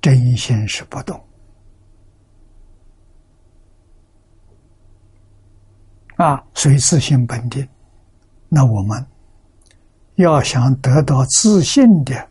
[0.01, 1.23] 真心是不动。
[6.21, 7.67] 啊，随自性本定。
[8.51, 9.07] 那我们
[10.17, 12.29] 要想得到自信的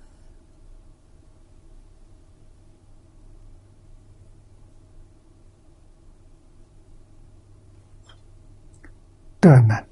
[9.42, 9.84] 的能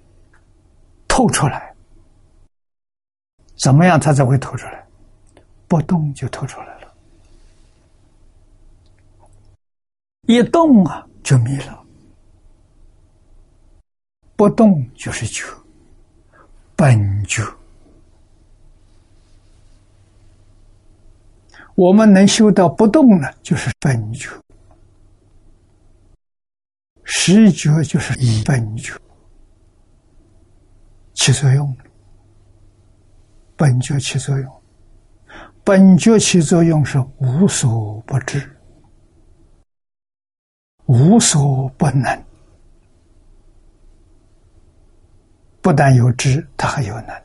[1.08, 1.74] 透出来，
[3.56, 4.00] 怎么样？
[4.00, 4.86] 它才会透出来？
[5.68, 6.94] 不动就透出来了，
[10.28, 11.87] 一动啊，就迷了。
[14.38, 15.44] 不动就是觉，
[16.76, 17.44] 本觉。
[21.76, 24.30] 我们能修到不动呢，就是本觉；
[27.04, 28.94] 实觉就是以本觉
[31.14, 31.76] 起作用。
[33.56, 34.62] 本觉起作用，
[35.64, 38.48] 本觉起作用是无所不知，
[40.86, 42.27] 无所不能。
[45.68, 47.22] 不但有知，他还有能，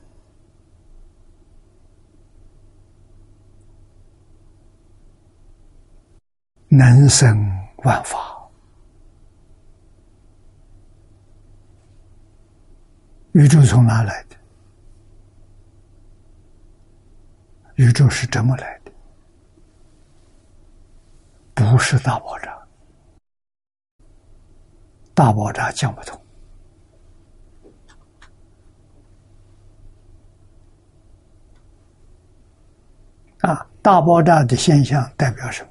[6.66, 7.38] 能生
[7.84, 8.18] 万法。
[13.30, 14.36] 宇宙从哪来的？
[17.76, 18.90] 宇宙是怎么来的？
[21.54, 22.60] 不是大爆炸，
[25.14, 26.20] 大爆炸讲不通。
[33.42, 35.68] 啊，大爆炸的现象代表什么？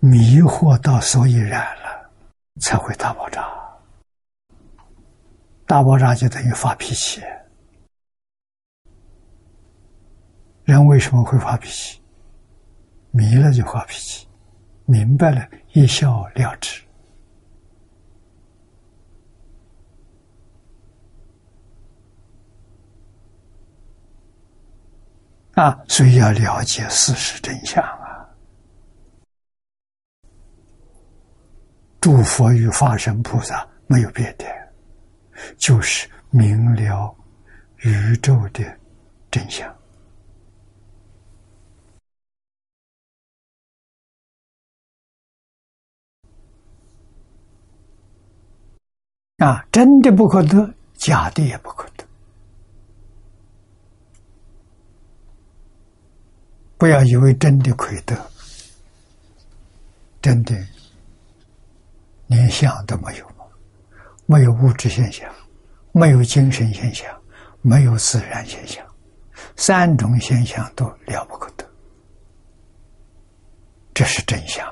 [0.00, 2.10] 迷惑到所以然了，
[2.60, 3.48] 才会大爆炸。
[5.64, 7.20] 大爆炸就等于发脾气。
[10.64, 12.00] 人为什么会发脾气？
[13.12, 14.28] 迷了就发脾气，
[14.84, 16.85] 明白了一笑了之。
[25.56, 28.28] 啊，所以要了解事实真相啊！
[31.98, 34.44] 诸佛与法身菩萨没有别的，
[35.56, 37.16] 就是明了
[37.78, 38.62] 宇宙的
[39.30, 39.74] 真相。
[49.38, 52.05] 啊，真的不可得，假的也不可得。
[56.78, 58.14] 不要以为真的可以得，
[60.20, 60.54] 真的
[62.26, 63.26] 连相都没有
[64.26, 65.32] 没有物质现象，
[65.92, 67.08] 没有精神现象，
[67.62, 68.84] 没有自然现象，
[69.56, 71.64] 三种现象都了不可得，
[73.94, 74.66] 这是真相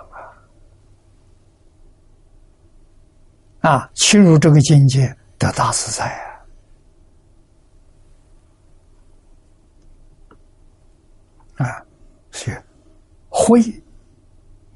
[3.62, 3.70] 啊！
[3.70, 6.33] 啊，进入这个境界得大自在啊！
[12.36, 12.60] 是
[13.28, 13.60] 慧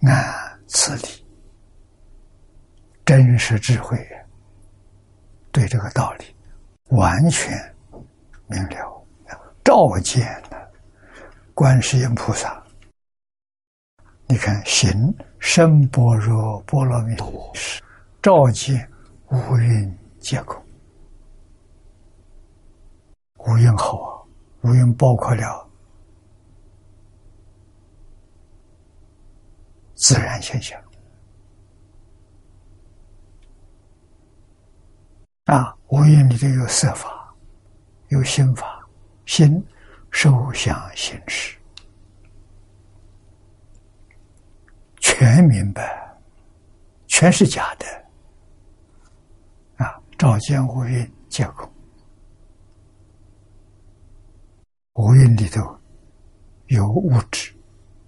[0.02, 1.26] 安此理，
[3.04, 3.98] 真实智慧
[5.50, 6.24] 对这个道理
[6.96, 7.52] 完全
[8.46, 9.04] 明了，
[9.64, 10.70] 照见了
[11.52, 12.62] 观世音菩萨。
[14.28, 17.82] 你看，行深般若波罗蜜多时，
[18.22, 18.88] 照见
[19.30, 20.62] 五蕴皆空。
[23.38, 24.22] 五蕴好啊，
[24.62, 25.67] 五蕴包括了。
[29.98, 30.80] 自然现象
[35.46, 37.34] 啊，五蕴里头有色法，
[38.10, 38.86] 有心法，
[39.26, 39.66] 心
[40.12, 41.58] 受想行识，
[45.00, 46.16] 全明白，
[47.08, 47.86] 全是假的
[49.84, 50.00] 啊！
[50.16, 51.68] 照见五蕴皆空，
[54.94, 55.60] 五蕴里头
[56.66, 57.52] 有物质，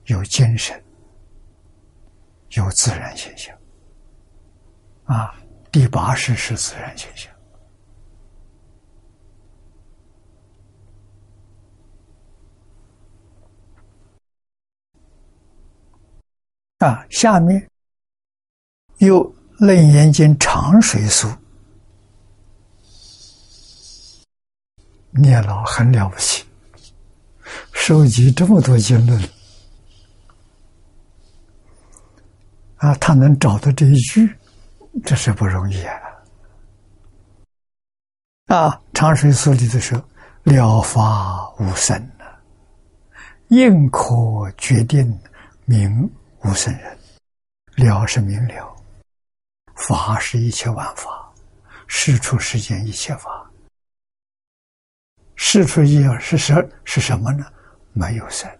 [0.04, 0.80] 有精神。
[2.50, 3.56] 有自然现象，
[5.04, 5.34] 啊，
[5.70, 7.32] 第八世是自然现象。
[16.78, 17.70] 啊，下面
[18.98, 19.22] 有
[19.58, 21.28] 《楞严经》长水书，
[25.10, 26.44] 聂老很了不起，
[27.74, 29.22] 收集这么多经论，
[32.80, 34.28] 啊，他能找到这一句，
[35.04, 35.94] 这是不容易啊！
[38.46, 40.02] 啊，长水书里头说
[40.44, 42.24] ：“了法无生啊，
[43.48, 44.10] 应可
[44.58, 45.06] 决定
[45.64, 46.10] 名。”
[46.42, 46.98] 无生人，
[47.76, 48.74] 了是明了，
[49.74, 51.30] 法是一切万法，
[51.86, 53.50] 事出世间一切法，
[55.36, 57.44] 事出一是什是什么呢？
[57.92, 58.50] 没有生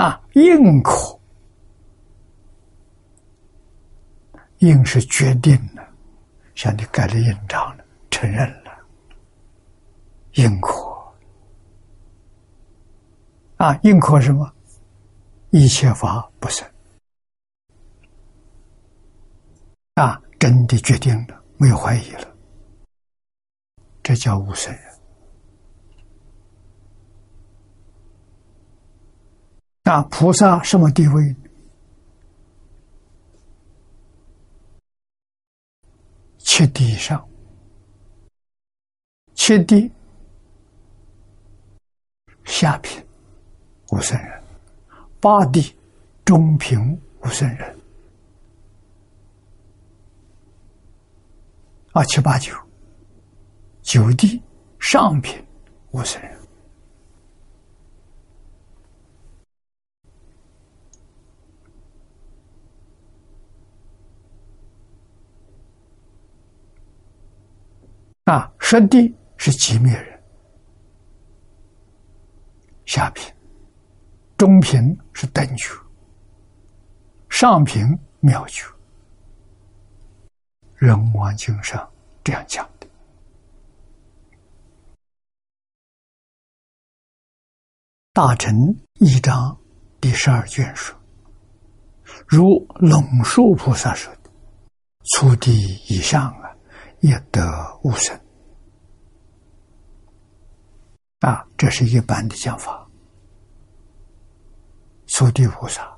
[0.00, 1.20] 啊，应可，
[4.60, 5.86] 应是决定了，
[6.54, 8.72] 像你盖了印章了，承认了，
[10.36, 10.72] 应可。
[13.58, 14.50] 啊，应可什么？
[15.50, 16.66] 一切法不生。
[19.96, 22.34] 啊，真的决定了，没有怀疑了，
[24.02, 24.74] 这叫无生。
[29.90, 31.34] 啊，菩萨什么地位？
[36.38, 37.28] 七地上，
[39.34, 39.90] 七地
[42.44, 43.04] 下品。
[43.90, 44.42] 无生人，
[45.20, 45.74] 八地
[46.24, 47.76] 中平无生人，
[51.90, 52.54] 啊七八九
[53.82, 54.40] 九地
[54.78, 55.44] 上品
[55.90, 56.39] 无生人，
[68.30, 70.22] 啊十地是寂灭人，
[72.86, 73.28] 下品。
[74.36, 74.80] 中品
[75.12, 75.74] 是等觉，
[77.28, 77.84] 上品
[78.20, 78.64] 妙觉。
[80.76, 81.90] 人王经上
[82.22, 82.86] 这样讲的。
[88.12, 88.54] 大臣
[89.00, 89.58] 一章
[90.00, 90.96] 第十二卷说
[92.26, 94.30] ：“如龙树菩萨说的，
[95.16, 95.52] 初地
[95.88, 96.32] 以上
[97.00, 98.18] 也得无生。”
[101.20, 102.88] 啊，这是一般的讲法。
[105.06, 105.94] 初地菩萨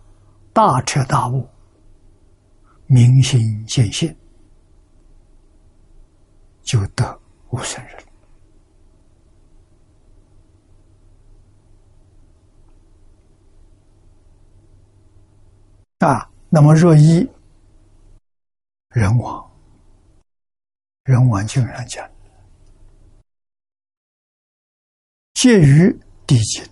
[0.53, 1.49] 大彻大悟，
[2.87, 4.17] 明心见性，
[6.63, 7.21] 就得
[7.51, 7.97] 无生人。
[15.99, 17.29] 啊，那么若一
[18.89, 19.52] 人亡，
[21.05, 22.09] 人王经上讲，
[25.35, 25.91] 介于
[26.27, 26.65] 地界。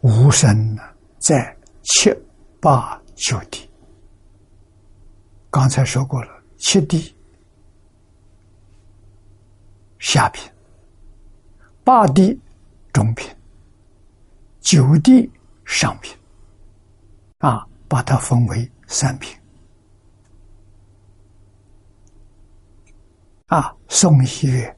[0.00, 0.82] 无生呢，
[1.20, 2.12] 在七
[2.60, 3.70] 八九地。
[5.48, 7.14] 刚才说过了，七地
[10.00, 10.50] 下品，
[11.84, 12.36] 八地
[12.92, 13.32] 中品，
[14.60, 15.30] 九地
[15.64, 16.18] 上品，
[17.38, 19.38] 啊，把它分为三品。
[23.48, 24.74] 啊，宋一月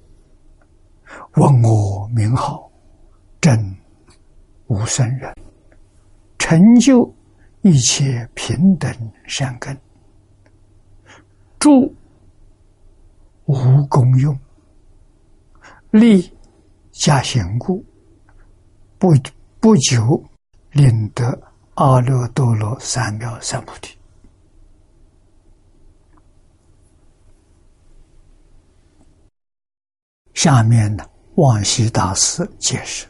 [1.37, 2.69] 问我名号，
[3.41, 3.57] 真。
[4.67, 5.33] 无生人，
[6.39, 7.15] 成就
[7.61, 8.91] 一切平等
[9.27, 9.79] 善根，
[11.59, 11.95] 住
[13.45, 13.55] 无
[13.89, 14.37] 功用，
[15.91, 16.33] 立
[16.91, 17.85] 加贤故，
[18.99, 19.13] 不
[19.61, 20.25] 不久
[20.73, 21.39] 令得
[21.75, 23.97] 阿耨多罗三藐三菩提。
[30.35, 31.05] 下面呢，
[31.37, 33.07] 望西大师解释。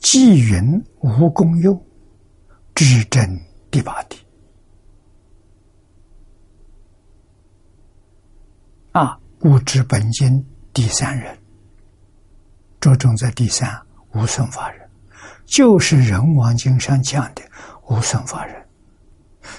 [0.00, 1.84] 积云无功用，
[2.74, 3.38] 至真
[3.70, 4.16] 第八地。
[8.92, 11.36] 啊，故知本经第三人，
[12.80, 13.68] 着重在第三
[14.14, 14.88] 无生法人，
[15.44, 17.42] 就是人王经上讲的
[17.88, 18.68] 无生法人。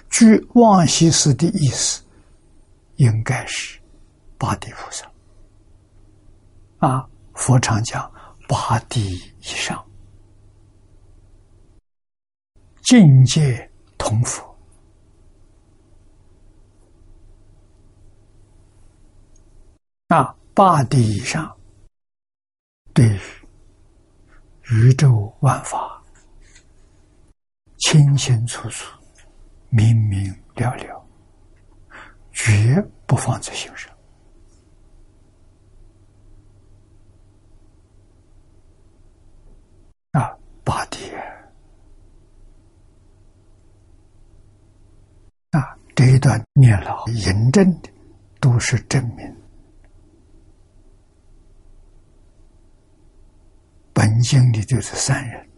[0.10, 2.03] 据望西寺的意思，
[2.95, 3.80] 应该是
[4.38, 5.10] 八地菩萨。
[6.80, 8.11] 啊，佛常讲
[8.47, 9.84] 八地以上。
[12.81, 14.43] 境界同佛
[20.07, 21.56] 啊，八地以上，
[22.93, 23.19] 对于
[24.72, 25.99] 宇宙万法
[27.80, 28.95] 清清楚楚、
[29.69, 31.07] 明明了了，
[32.31, 33.91] 绝不放在心上。
[40.11, 41.10] 啊，八地
[45.51, 47.89] 啊，这一段念了，印证的
[48.39, 49.35] 都是证明。
[53.93, 55.49] 本经里就是三人，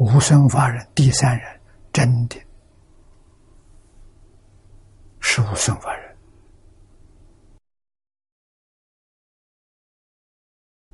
[0.00, 1.60] 无生法人第三人，
[1.92, 2.42] 真的
[5.20, 6.16] 是无生法人。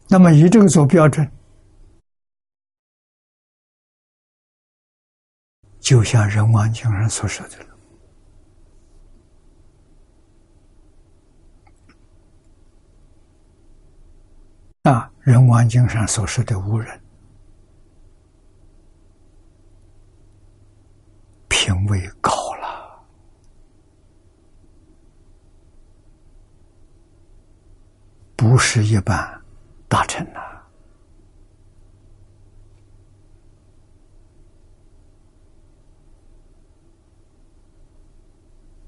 [0.08, 1.30] 那么以这个做标准，
[5.78, 7.76] 就像《人王经》上所说的了。
[14.82, 17.00] 啊，《人王经》上所说的无人，
[21.48, 23.04] 品位高了，
[28.36, 29.40] 不是一般
[29.88, 30.40] 大臣呐！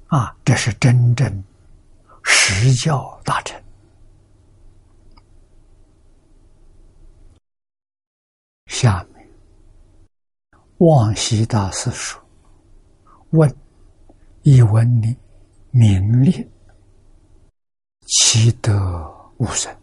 [0.09, 1.45] 啊，这是真正
[2.25, 3.63] 实教大臣。
[8.67, 9.29] 下面，
[10.79, 12.21] 望西大师说
[13.31, 13.57] ：“问，
[14.43, 15.17] 一问你，
[15.71, 16.51] 名利，
[18.07, 19.74] 其德无生？”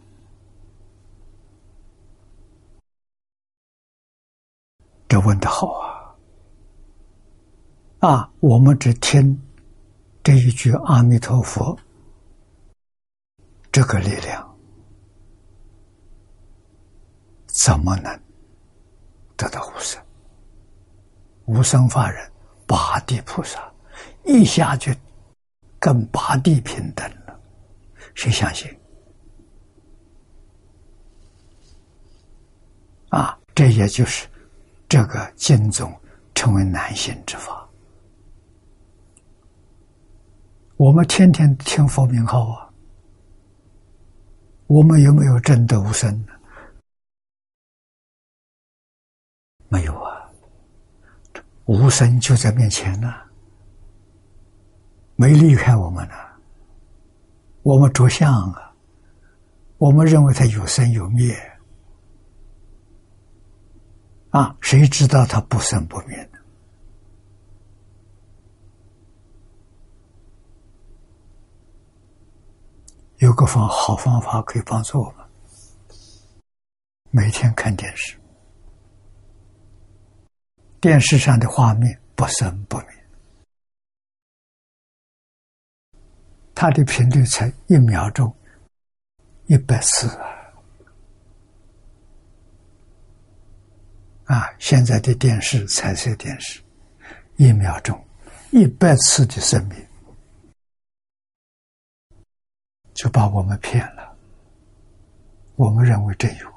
[5.08, 6.16] 这问的好啊！
[8.00, 9.40] 啊，我们只听
[10.22, 11.78] 这一句阿弥陀佛，
[13.70, 14.56] 这个力量
[17.46, 18.20] 怎么能？
[19.36, 20.02] 得到无生，
[21.44, 22.32] 无生法人，
[22.66, 23.72] 八地菩萨
[24.24, 24.92] 一下就
[25.78, 27.40] 跟八地平等了，
[28.14, 28.68] 谁相信？
[33.08, 34.28] 啊，这也就是
[34.88, 35.92] 这个经宗
[36.34, 37.68] 成为难信之法。
[40.76, 42.70] 我们天天听佛名号啊，
[44.66, 46.32] 我们有没有真的无生呢？
[49.68, 50.30] 没有啊，
[51.64, 53.14] 无生就在面前呢，
[55.16, 56.14] 没离开我们呢。
[57.62, 58.72] 我们着相啊，
[59.78, 61.34] 我们认为它有生有灭
[64.36, 66.38] 啊，谁知道它不生不灭呢？
[73.16, 75.26] 有个方好方法可以帮助我们，
[77.10, 78.20] 每天看电视。
[80.82, 82.88] 电视上的画面不生不灭，
[86.54, 88.36] 它的频率才一秒钟
[89.46, 90.35] 一百次啊！
[94.26, 96.60] 啊，现在的电视彩色电视，
[97.36, 97.98] 一秒钟
[98.50, 99.86] 一百次的生命，
[102.92, 104.16] 就把我们骗了。
[105.54, 106.56] 我们认为真有。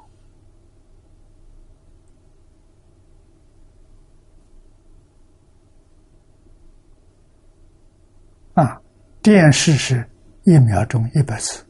[8.54, 8.82] 啊，
[9.22, 10.04] 电视是
[10.42, 11.64] 一秒钟一百次，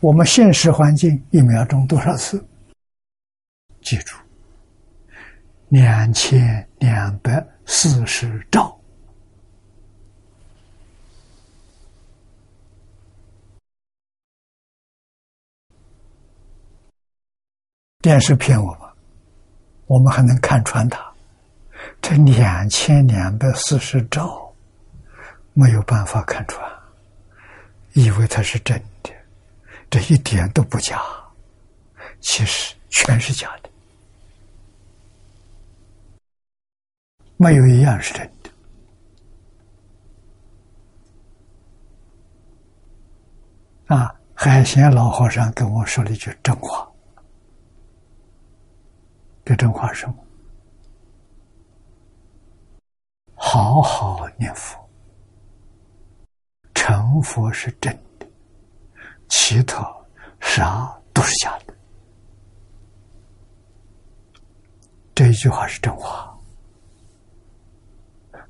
[0.00, 2.44] 我们现实环境一秒钟多少次？
[3.80, 4.16] 记住，
[5.72, 8.78] 两千两百四十兆。
[18.02, 18.80] 电视骗我们，
[19.86, 21.02] 我们还能看穿它。
[22.02, 24.54] 这两千两百四十兆。
[25.54, 26.70] 没有办法看穿，
[27.92, 29.10] 以为它是真的，
[29.90, 30.98] 这一点都不假，
[32.20, 33.68] 其实全是假的，
[37.42, 38.50] 没有一样是真的。
[43.96, 46.88] 啊，海贤老和尚跟我说了一句真话，
[49.44, 50.14] 这真话是什么？
[53.34, 54.78] 好好念佛。
[56.74, 58.26] 成佛是真的，
[59.28, 59.84] 其他
[60.38, 61.74] 啥都是假的。
[65.12, 66.31] 这一句话是真话，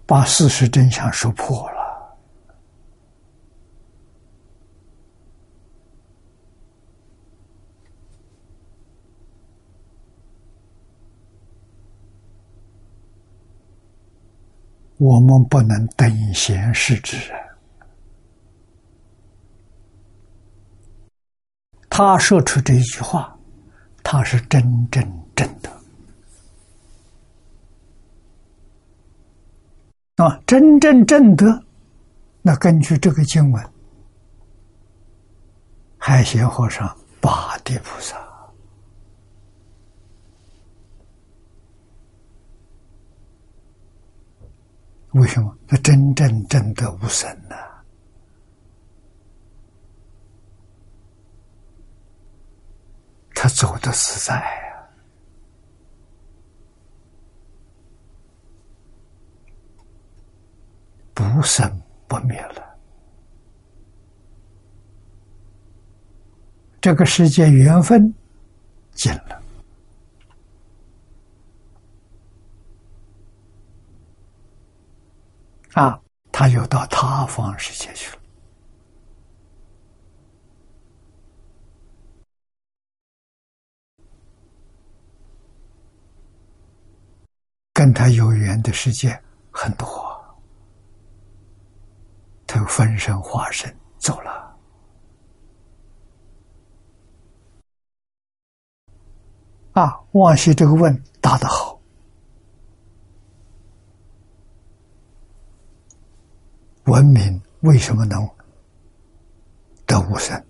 [0.06, 2.16] 把事实真相说破了，
[14.98, 17.16] 我们不能等闲视之。
[21.88, 23.38] 他说出这一句话，
[24.02, 25.81] 他是真真正正的。
[30.22, 30.40] 啊！
[30.46, 31.64] 真正正德，
[32.42, 33.72] 那根据这个经文，
[35.98, 38.16] 海贤和尚、八地菩萨。
[45.12, 45.56] 为什么？
[45.66, 47.56] 他真正真的无神呢！
[53.34, 54.88] 他走的实在呀，
[61.14, 62.78] 不生不灭了。
[66.80, 68.12] 这个世界缘分
[68.92, 69.42] 尽了。
[75.74, 75.98] 啊，
[76.30, 78.18] 他又到他方世界去了，
[87.72, 89.18] 跟他有缘的世界
[89.50, 90.21] 很多，
[92.54, 94.54] 他分身化身走了。
[99.72, 101.80] 啊，往昔这个问答得好。
[106.84, 108.28] 文明为什么能
[109.86, 110.44] 得无生？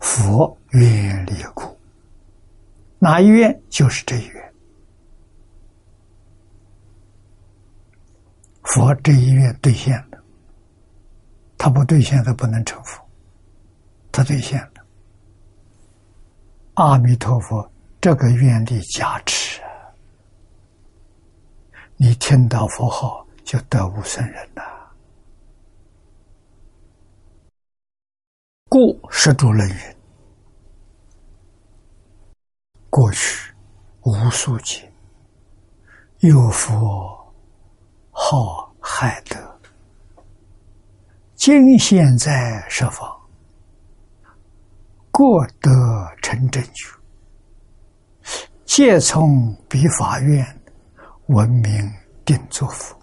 [0.00, 1.74] 佛愿力故。
[2.98, 3.62] 哪一愿？
[3.70, 4.52] 就是这一愿。
[8.62, 10.15] 佛这一愿兑现了，
[11.58, 13.00] 他不兑现，他不能成佛。
[14.12, 14.86] 他兑现了。
[16.74, 17.70] 阿弥陀佛，
[18.00, 19.60] 这个愿力加持，
[21.96, 24.62] 你听到佛号就得无生人了。
[28.68, 29.96] 故十住论云：
[32.90, 33.54] 过去
[34.02, 34.92] 无数劫，
[36.18, 37.34] 有佛
[38.10, 39.55] 好害德，
[41.46, 43.16] 今现在设法，
[45.12, 45.70] 过得
[46.20, 46.90] 成正觉，
[48.64, 50.44] 皆从彼法院
[51.26, 51.94] 闻名
[52.24, 52.98] 定作佛。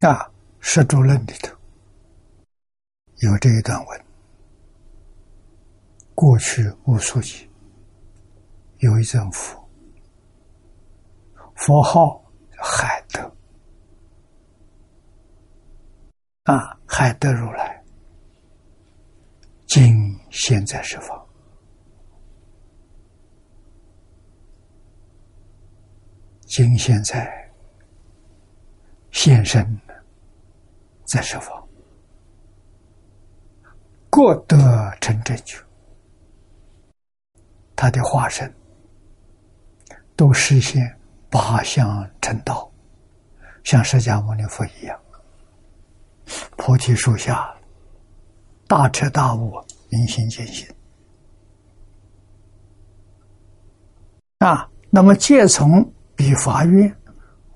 [0.00, 0.10] 啊，
[0.58, 1.56] 《释主论》里头
[3.18, 4.04] 有这一段文：
[6.16, 7.48] 过去无数劫，
[8.78, 9.57] 有一尊佛，
[11.58, 12.24] 佛号
[12.56, 13.20] 海德，
[16.44, 17.84] 啊，海德如来，
[19.66, 21.26] 今现在是方，
[26.46, 27.52] 今现在
[29.10, 29.78] 现身。
[31.10, 31.66] 在设法，
[34.10, 35.56] 过得成正觉，
[37.74, 38.54] 他的化身
[40.14, 40.97] 都实现
[41.30, 42.70] 八相成道，
[43.64, 44.98] 像释迦牟尼佛一样，
[46.56, 47.54] 菩提树下
[48.66, 50.66] 大彻大悟，明心见性
[54.38, 54.70] 啊。
[54.90, 56.96] 那么皆从彼法院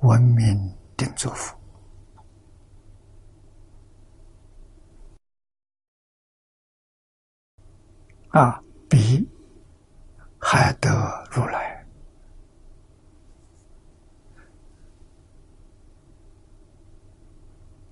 [0.00, 1.56] 闻名定作佛。
[8.28, 9.26] 啊，比
[10.38, 10.90] 海得
[11.30, 11.81] 如来，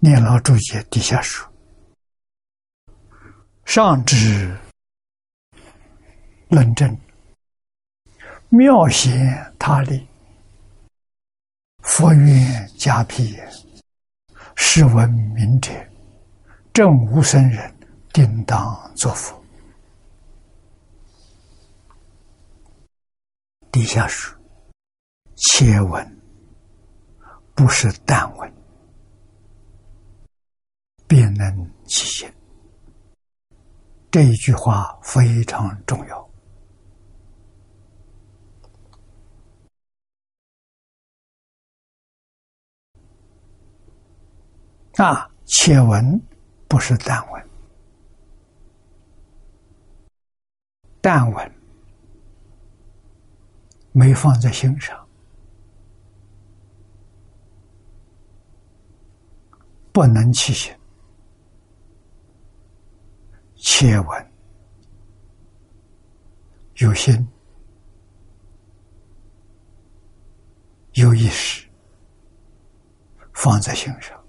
[0.02, 1.46] 念老注解底下说：
[3.66, 4.56] 上至
[6.48, 6.98] 论证，
[8.48, 10.08] 妙显他力，
[11.82, 13.48] 佛愿加辟也。
[14.56, 15.70] 是闻明者，
[16.72, 17.74] 正无生人，
[18.12, 19.38] 定当作佛。
[23.70, 24.34] 底下说
[25.36, 26.20] ：“切闻，
[27.54, 28.52] 不是但闻，
[31.10, 32.32] 便能起现。”
[34.12, 36.30] 这一句话非常重要。
[44.98, 46.20] 啊，且闻
[46.68, 47.48] 不是但闻，
[51.00, 51.52] 但闻。
[53.92, 55.08] 没放在心上，
[59.92, 60.72] 不能起心。
[63.72, 64.32] 切闻
[66.78, 67.26] 有心，
[70.94, 71.66] 有意识
[73.32, 74.20] 放在心上。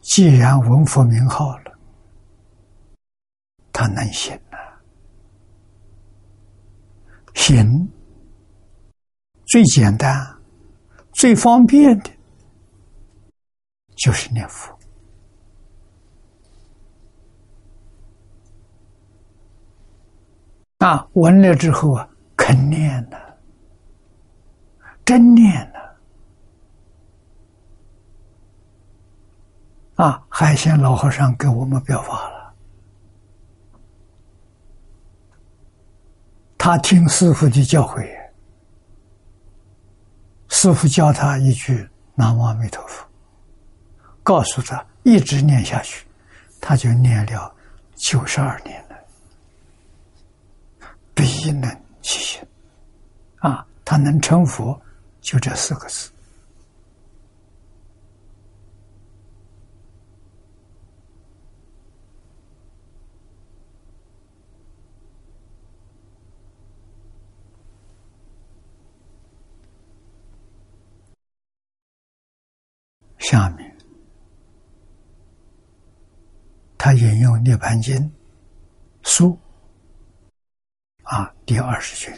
[0.00, 1.78] 既然闻佛名号了，
[3.72, 4.56] 他能行呐。
[7.34, 7.90] 行
[9.46, 10.40] 最简单、
[11.12, 12.10] 最方便的，
[13.96, 14.79] 就是念佛。
[20.80, 23.38] 啊，闻了之后啊，肯念了，
[25.04, 25.80] 真念了。
[29.96, 32.54] 啊，海鲜老和尚给我们表法了，
[36.56, 38.08] 他听师傅的教诲，
[40.48, 41.86] 师傅教他一句
[42.16, 43.06] “南无阿弥陀佛”，
[44.24, 46.06] 告诉他一直念下去，
[46.58, 47.54] 他就念了
[47.94, 48.82] 九十二年，
[51.14, 51.70] 必能
[52.02, 52.42] 起心。
[53.38, 54.80] 啊，他能成佛，
[55.20, 56.10] 就这四个字。
[73.18, 73.76] 下面，
[76.76, 77.96] 他引用《涅盘经》
[79.02, 79.38] 书
[81.10, 82.16] 啊第二十卷，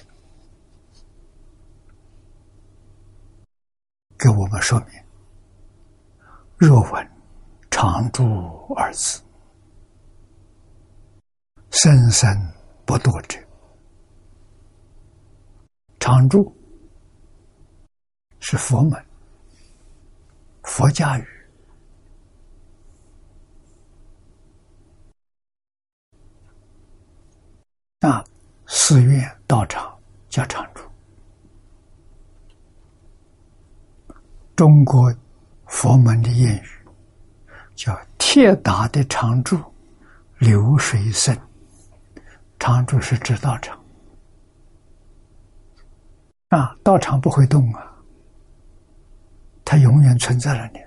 [4.18, 4.88] 给我们说明：
[6.58, 7.10] 若闻
[7.70, 8.22] 常住
[8.76, 9.22] 二字，
[11.70, 12.28] 生生
[12.84, 13.38] 不堕者，
[15.98, 16.54] 常住
[18.40, 19.06] 是佛门。
[20.64, 21.26] 佛家语
[28.00, 28.24] 啊，
[28.74, 29.94] 寺院道场
[30.30, 30.82] 叫常住。
[34.56, 35.14] 中国
[35.66, 36.68] 佛门的谚语
[37.74, 39.62] 叫“铁打的常住，
[40.38, 41.38] 流水生”。
[42.58, 43.78] 常住是指道场
[46.48, 47.92] 啊，道场不会动啊。
[49.66, 50.80] 它永远存在了呢，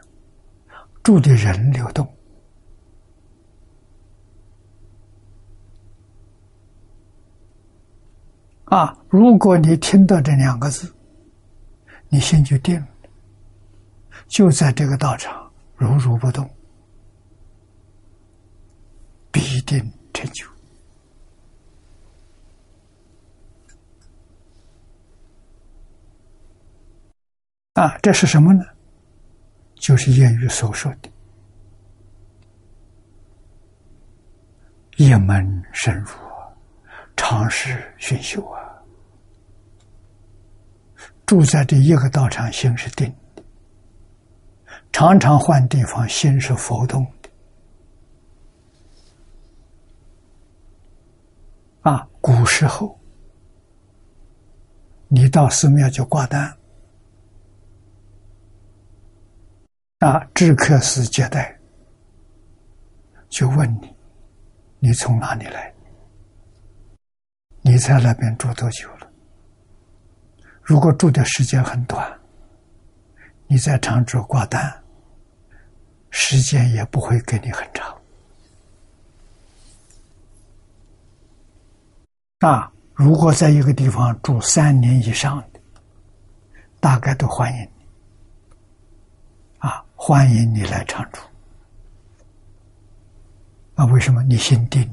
[1.03, 2.14] 住的人流动
[8.65, 8.97] 啊！
[9.09, 10.93] 如果你听到这两个字，
[12.09, 12.87] 你心就定了，
[14.27, 16.49] 就在这个道场如如不动，
[19.31, 19.79] 必定
[20.13, 20.47] 成就
[27.73, 27.97] 啊！
[28.01, 28.63] 这是什么呢？
[29.75, 31.09] 就是谚语所说的
[34.97, 36.07] “一门深入，
[37.15, 38.61] 长时熏修啊”，
[41.25, 43.43] 住在这一个道场，心是定的；
[44.91, 47.29] 常常换地方，心是浮动的。
[51.81, 52.99] 啊，古时候，
[55.07, 56.57] 你到寺庙就挂单。
[59.99, 61.57] 啊，知客时接待，
[63.29, 63.95] 就问你，
[64.79, 65.74] 你从哪里来？
[67.67, 69.09] 你在那边住多久了？
[70.61, 72.19] 如果住的时间很短，
[73.47, 74.83] 你在常住挂单，
[76.11, 77.97] 时间也不会给你很长。
[82.41, 85.59] 啊，如果在一个地方住三年以上的，
[86.79, 87.85] 大概都欢迎你
[89.57, 89.83] 啊。
[89.95, 91.19] 欢迎你来常住
[93.73, 93.85] 啊！
[93.85, 94.87] 为什么你心定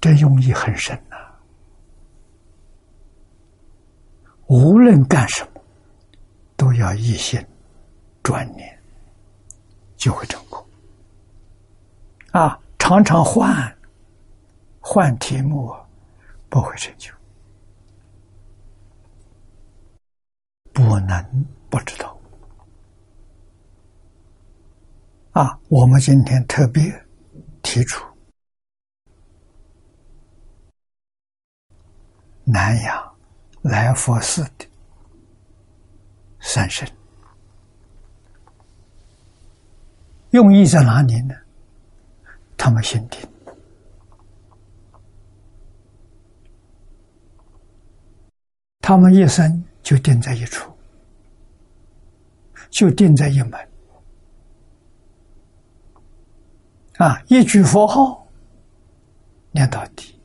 [0.00, 1.16] 这用意很深呐。
[4.46, 5.62] 无论干什么，
[6.56, 7.44] 都要一心
[8.22, 8.78] 专念，
[9.96, 10.64] 就会成功。
[12.32, 13.76] 啊，常常换
[14.80, 15.72] 换题目，
[16.48, 17.12] 不会成就。
[20.72, 22.18] 不能不知道
[25.32, 25.58] 啊！
[25.68, 26.82] 我们今天特别
[27.62, 28.04] 提出
[32.52, 33.14] 南阳
[33.62, 34.66] 来佛寺的
[36.40, 36.88] 三圣，
[40.30, 41.34] 用意在哪里呢？
[42.56, 43.20] 他们心定，
[48.80, 49.64] 他们一生。
[49.82, 50.70] 就定在一处，
[52.68, 53.68] 就定在一门
[56.98, 57.20] 啊！
[57.26, 58.28] 一句佛号
[59.50, 60.20] 念到底，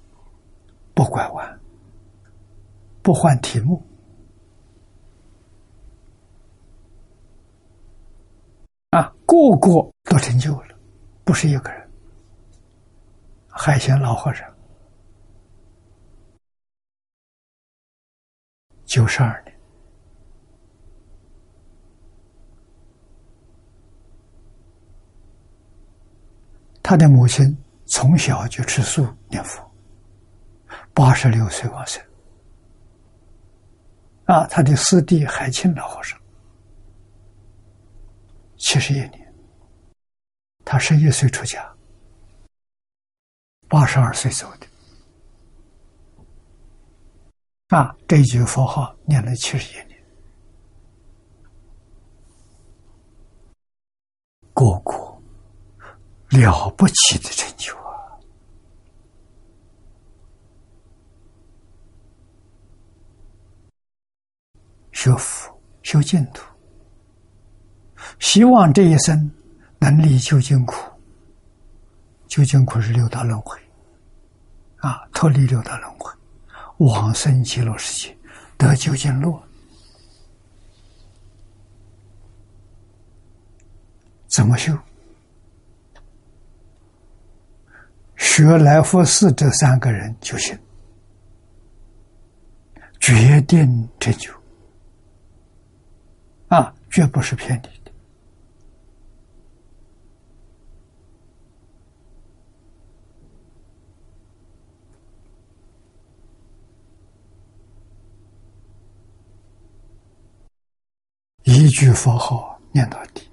[0.93, 1.59] 不拐弯，
[3.05, 3.79] 不换题目，
[8.89, 9.69] 啊，个个
[10.05, 10.75] 都成就了，
[11.23, 11.87] 不是一个人。
[13.47, 14.51] 海贤老和尚
[18.85, 19.55] 九十二年，
[26.81, 27.55] 他的母亲
[27.85, 29.63] 从小就吃素念佛。
[30.91, 32.03] 八十六岁往生，
[34.25, 36.19] 啊，他的师弟海清老和尚，
[38.57, 39.33] 七十一年，
[40.63, 41.71] 他十一岁出家，
[43.67, 44.67] 八十二岁走的，
[47.77, 50.03] 啊，这一句佛号念了七十一年，
[54.55, 55.21] 个个
[56.29, 57.84] 了不起的成就。
[64.95, 65.53] 学佛
[65.83, 66.41] 修净土，
[68.17, 69.29] 希望这一生
[69.77, 70.89] 能离究竟苦。
[72.27, 73.59] 究竟苦是六道轮回，
[74.77, 76.11] 啊，脱离六道轮回，
[76.77, 78.17] 往生极乐世界，
[78.57, 79.43] 得究竟乐。
[84.27, 84.75] 怎么修？
[88.15, 90.57] 学来佛寺这三个人就行，
[92.99, 94.33] 决定成就。
[96.95, 97.91] 绝不是骗你的。
[111.43, 113.29] 一句佛号念到底，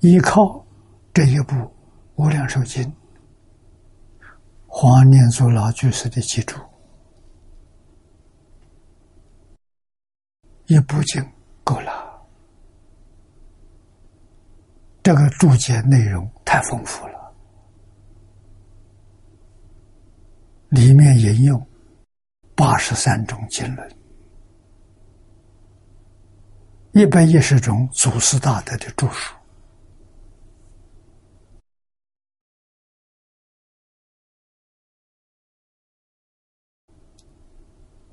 [0.00, 0.66] 依靠
[1.14, 1.54] 这一部
[2.16, 2.84] 《无量寿经》，
[4.66, 6.60] 黄念祖老居士的记住。
[10.72, 11.22] 一部经
[11.62, 12.26] 够了，
[15.02, 17.34] 这个注解内容太丰富了，
[20.70, 21.68] 里面引用
[22.54, 23.96] 八十三种经论，
[26.92, 29.34] 一百一十种祖师大德的著述，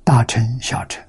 [0.03, 1.08] 大乘小乘。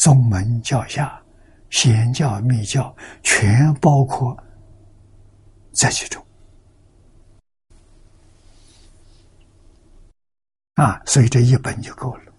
[0.00, 1.22] 宗门教下，
[1.68, 4.34] 显教密教全包括
[5.72, 6.24] 在其中
[10.76, 12.32] 啊，所以这一本就够了，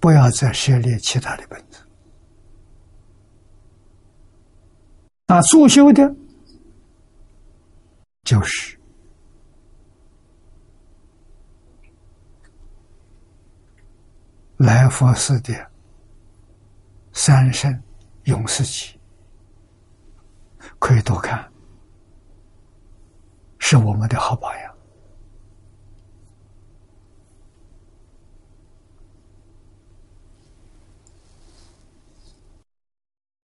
[0.00, 1.86] 不要再涉猎其他的本子。
[5.26, 6.10] 那速修的，
[8.22, 8.80] 就是
[14.56, 15.73] 来佛寺的。
[17.16, 17.82] 三生
[18.24, 18.98] 永世集
[20.80, 21.48] 可以多看，
[23.60, 24.74] 是我们的好榜样。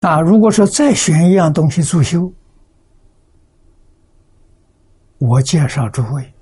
[0.02, 2.32] 啊，如果说再选一样东西助修，
[5.18, 6.34] 我介绍诸位，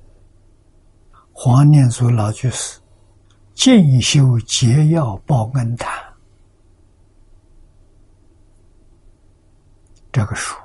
[1.32, 2.82] 黄念祖老居士
[3.54, 6.03] 进修结要报恩坛。
[10.14, 10.56] 这个书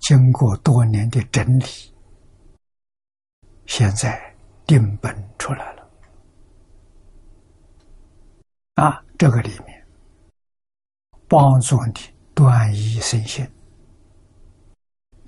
[0.00, 1.64] 经过多年的整理，
[3.66, 4.34] 现在
[4.66, 5.88] 定本出来了。
[8.74, 9.86] 啊，这个里面
[11.28, 11.94] 帮助你
[12.34, 13.48] 断疑生信，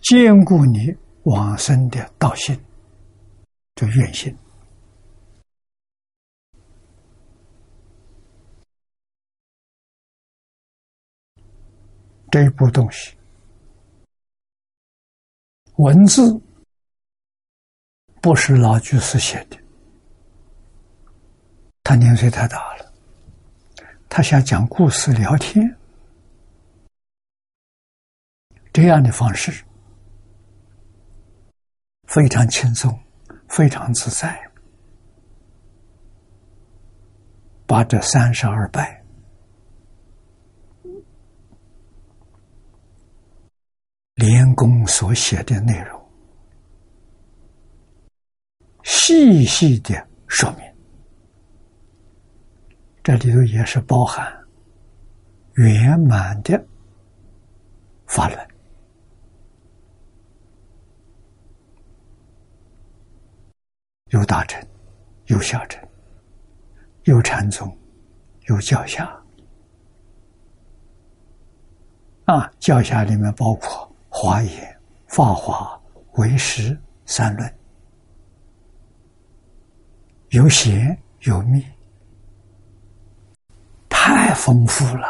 [0.03, 0.93] 兼顾你
[1.23, 2.61] 往生的道心，
[3.77, 4.37] 这愿心。
[12.35, 13.17] 这一部东西，
[15.77, 16.37] 文字
[18.21, 19.57] 不是老居士写的，
[21.85, 22.93] 他年岁太大了，
[24.09, 25.65] 他想讲故事聊天，
[28.73, 29.65] 这样的方式
[32.09, 32.99] 非常轻松，
[33.49, 34.51] 非常自在，
[37.65, 38.94] 把这三十二拜。
[44.15, 46.01] 连公所写的内容，
[48.85, 50.61] 细细的说明，
[53.03, 54.33] 这里头也是包含
[55.55, 56.65] 圆满的
[58.07, 58.49] 法论，
[64.11, 64.65] 有大乘，
[65.27, 65.83] 有小乘，
[67.03, 67.77] 有禅宗，
[68.47, 69.21] 有教下。
[72.27, 75.77] 啊，教下里面包括华严、法华、
[76.13, 77.55] 唯识三论，
[80.29, 81.67] 有显有密，
[83.89, 85.05] 太丰富了。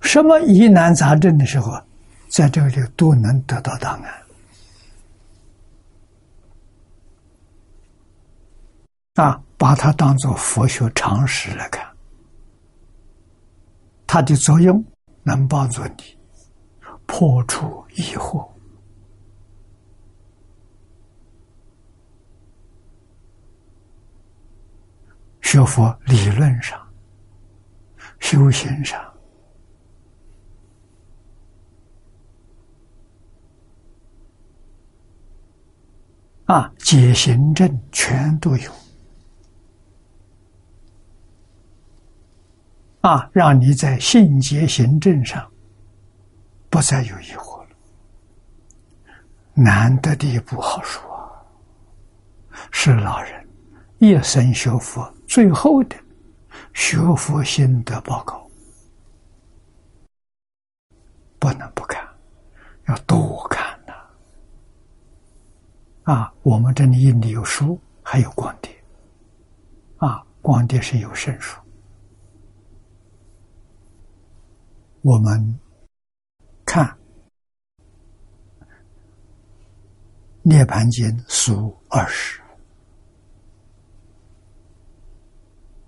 [0.00, 1.72] 什么疑难杂症的时候，
[2.28, 4.22] 在这里都能得到答案。
[9.14, 11.84] 啊，把它当做佛学常识来看，
[14.14, 14.80] 它的作用
[15.24, 16.16] 能帮助你
[17.04, 18.48] 破除疑惑。
[25.42, 26.80] 学佛理论上、
[28.20, 29.02] 修行上。
[36.44, 38.70] 啊，解行证全都有，
[43.04, 45.46] 啊，让你在信解行证上
[46.70, 47.68] 不再有疑惑了。
[49.52, 51.28] 难得的一部好书啊，
[52.70, 53.46] 是老人
[53.98, 55.94] 一生学佛最后的
[56.72, 58.50] 学佛心得报告，
[61.38, 62.02] 不能不看，
[62.88, 63.92] 要多看呐。
[66.04, 68.74] 啊，我们这里印的有书，还有光碟。
[69.98, 71.60] 啊，光碟是有声书。
[75.04, 75.60] 我们
[76.64, 76.86] 看
[80.40, 82.40] 《涅盘经》书二十，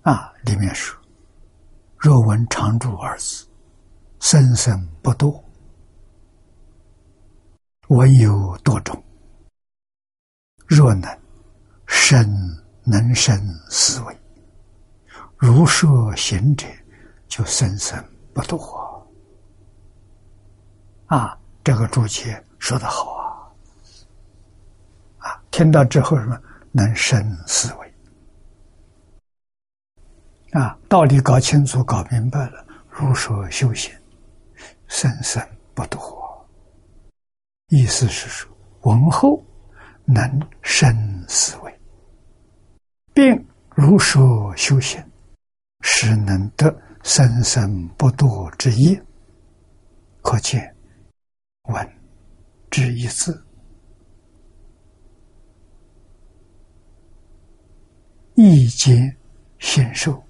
[0.03, 0.95] 啊，里面说
[1.97, 3.47] ：“若闻常住二字，
[4.19, 5.43] 生生不堕；
[7.87, 9.03] 闻有多种。”
[10.69, 11.09] 若能
[11.87, 12.23] 生
[12.83, 13.35] 能生
[13.67, 14.15] 思维，
[15.37, 16.67] 如说行者，
[17.27, 17.97] 就生生
[18.31, 18.85] 不堕。
[21.07, 23.51] 啊，这个注解说的好啊！
[25.17, 26.39] 啊，听到之后什么
[26.71, 27.93] 能生思维？
[30.51, 33.93] 啊，道理搞清楚、搞明白了，如说修行，
[34.87, 35.99] 生生不堕。
[37.67, 38.49] 意思是说，
[38.81, 39.43] 闻后。
[40.09, 40.23] 能
[40.61, 40.89] 生
[41.27, 41.79] 思维，
[43.13, 45.03] 并如说修行，
[45.81, 46.73] 是能得
[47.03, 49.03] 生生不堕之业。
[50.21, 50.73] 可见
[51.67, 51.89] 闻
[52.69, 53.41] 之一字，
[58.35, 59.15] 一经
[59.59, 60.21] 信受，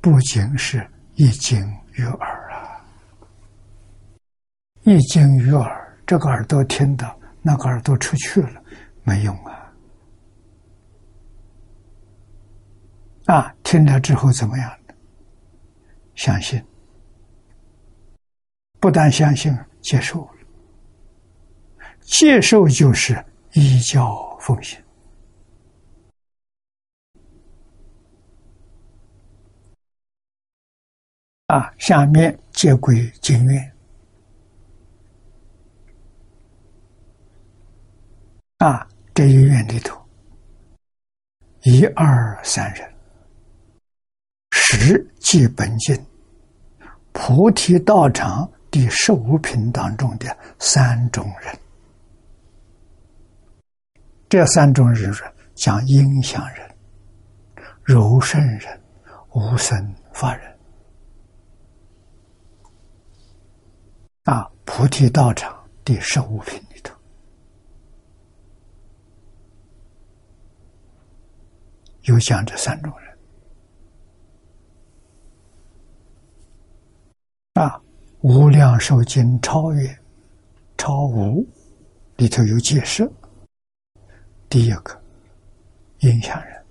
[0.00, 1.60] 不仅是一经
[1.92, 2.84] 于耳啊，
[4.82, 8.62] 一经于耳，这个耳朵听到，那个耳朵出去了。
[9.06, 9.70] 没用啊！
[13.26, 14.78] 啊，听了之后怎么样
[16.14, 16.64] 相信，
[18.80, 20.26] 不但相信，接受。
[22.04, 23.22] 接受就是
[23.54, 24.80] 依教奉行。
[31.48, 33.72] 啊，下面接轨经院。
[38.58, 38.88] 啊。
[39.16, 39.96] 这一院里头，
[41.62, 42.94] 一二三人，
[44.50, 45.96] 十即本经
[47.12, 51.56] 菩提道场第十五品当中的三种人。
[54.28, 55.12] 这三种人
[55.54, 56.74] 讲音响人、
[57.82, 58.80] 柔圣人、
[59.32, 60.58] 无生法人。
[64.24, 66.94] 啊，菩提道场第十五品里头。
[72.04, 73.18] 有讲这三种人
[77.54, 77.78] 啊，
[78.20, 79.98] 《无量寿经》超越
[80.76, 81.46] 超无
[82.16, 83.08] 里头有解释。
[84.54, 85.02] 第一个，
[86.02, 86.64] 影响人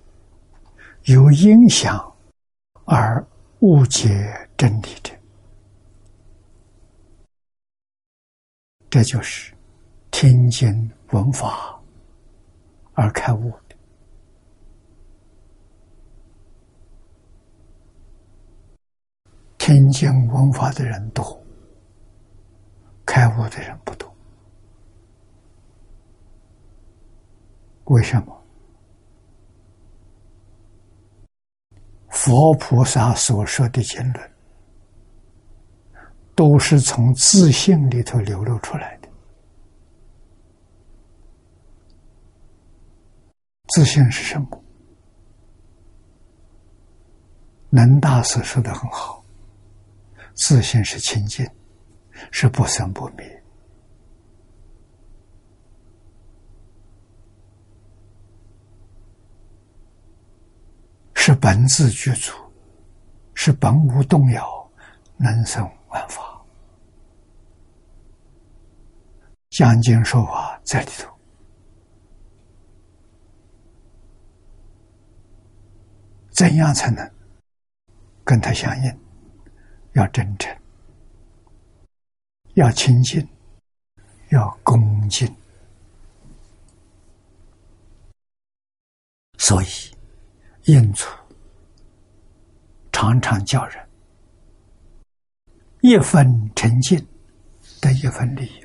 [1.02, 2.10] 有影响
[2.86, 3.22] 而
[3.58, 4.08] 误解
[4.56, 5.12] 真理者，
[8.88, 9.52] 这就是
[10.10, 11.78] 听经闻法
[12.94, 13.52] 而开悟。
[19.58, 21.38] 听经闻法的人多，
[23.04, 24.13] 开悟的人不多。
[27.84, 28.44] 为什么？
[32.08, 34.30] 佛菩萨所说的经论。
[36.36, 39.08] 都是从自信里头流露出来的。
[43.68, 44.64] 自信是什么？
[47.70, 49.24] 能大所说的很好，
[50.34, 51.48] 自信是清净，
[52.32, 53.33] 是不生不灭。
[61.26, 62.34] 是本自具足，
[63.34, 64.70] 是本无动摇，
[65.16, 66.38] 能生万法。
[69.48, 71.10] 讲经说法在里头，
[76.28, 77.10] 怎样才能
[78.22, 79.00] 跟他相应？
[79.94, 80.54] 要真诚，
[82.52, 83.26] 要亲近，
[84.28, 85.34] 要恭敬。
[89.38, 89.93] 所以，
[90.66, 91.06] 印祖
[92.92, 93.86] 常常叫人
[95.82, 96.98] 一分沉静
[97.80, 98.64] 得一分利益。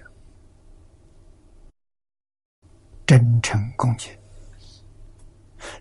[3.06, 4.14] 真诚恭敬，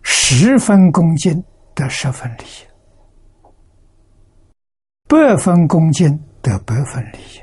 [0.03, 2.67] 十分恭敬得十分利益；
[5.07, 7.43] 百分恭敬得百分利益；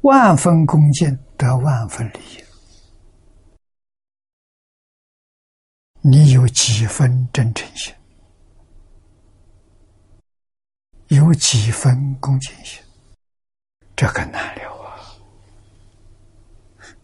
[0.00, 2.47] 万分恭敬得万分利益。
[6.00, 7.94] 你有几分真诚心？
[11.08, 12.82] 有几分恭敬心？
[13.96, 14.96] 这可难了啊。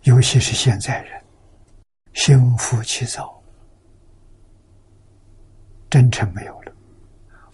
[0.03, 1.25] 尤其是现在人，
[2.13, 3.43] 心浮气躁，
[5.91, 6.73] 真诚没有了，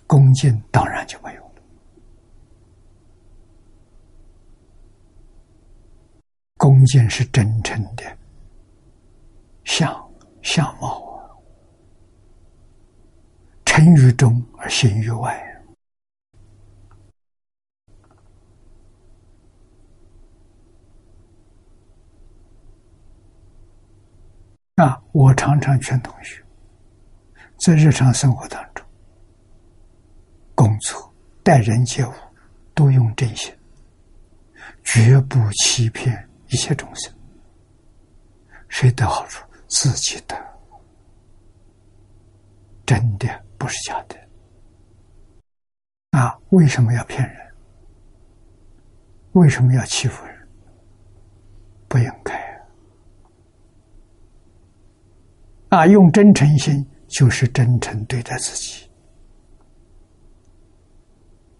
[0.06, 1.62] 恭敬当然就没有了。
[6.56, 8.04] 恭敬是真诚的
[9.64, 10.12] 相
[10.42, 11.10] 相貌
[13.70, 15.47] 啊，诚于中而信于外。
[24.74, 25.01] 那！
[25.12, 26.42] 我常常劝同学，
[27.59, 28.84] 在日常生活当中，
[30.55, 32.12] 工作、待人接物，
[32.74, 33.55] 都用真心，
[34.82, 37.12] 绝不欺骗一切众生。
[38.68, 39.44] 谁得好处？
[39.68, 40.34] 自己得，
[42.84, 44.16] 真的不是假的。
[46.19, 46.37] 啊！
[46.49, 47.37] 为什么要骗人？
[49.32, 50.49] 为什么要欺负人？
[51.87, 52.35] 不应该。
[55.69, 58.91] 啊，用真诚心就是真诚对待自己，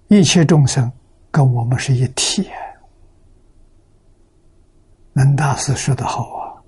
[0.09, 0.91] 一切众生
[1.31, 2.51] 跟我们是一体。
[5.13, 6.63] 能大师说的好啊，“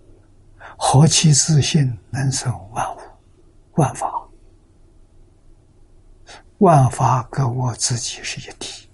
[0.79, 3.01] 何其自信，能生万物
[3.73, 4.22] 万法，
[6.62, 8.89] 万法跟我自己是一体。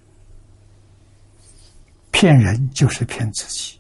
[2.10, 3.78] 骗人就是骗自己，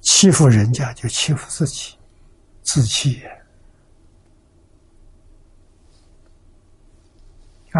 [0.00, 1.96] 欺负人家就欺负自己，
[2.62, 3.42] 自欺也。”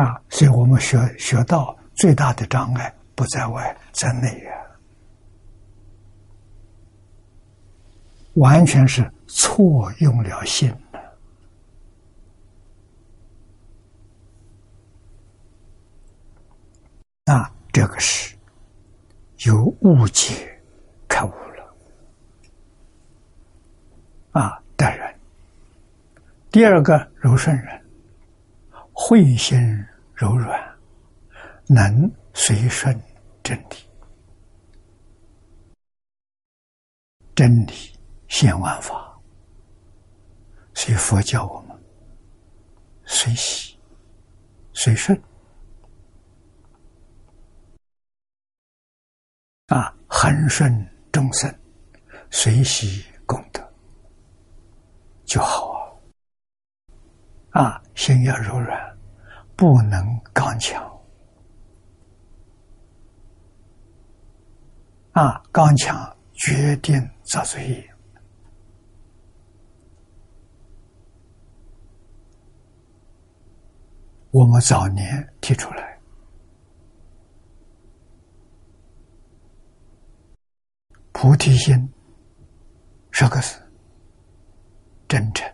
[0.00, 4.54] 啊，所以我们学学到最大的障碍不在外，在内啊，
[8.34, 10.78] 完全是错用了心了。
[17.26, 18.36] 啊，这个是
[19.46, 20.60] 有误解，
[21.08, 21.74] 开悟了。
[24.32, 25.14] 啊，待人。
[26.50, 27.80] 第二个柔顺人。
[28.94, 29.58] 慧心
[30.14, 30.78] 柔软，
[31.66, 32.94] 能随顺
[33.42, 33.76] 真理。
[37.34, 37.72] 真理
[38.28, 39.18] 现万法，
[40.74, 41.76] 所以佛教我们
[43.06, 43.76] 随喜
[44.74, 45.20] 随顺
[49.72, 51.50] 啊，恒顺众生，
[52.30, 53.72] 随喜功德
[55.24, 55.98] 就好
[57.52, 57.62] 啊！
[57.62, 58.78] 啊，心要柔软。
[59.56, 60.82] 不能刚强
[65.12, 65.42] 啊！
[65.52, 67.94] 刚强决定遭罪业。
[74.32, 75.91] 我们早年提出来，
[81.22, 81.88] 菩提心
[83.12, 83.56] 说个是
[85.06, 85.48] 真诚、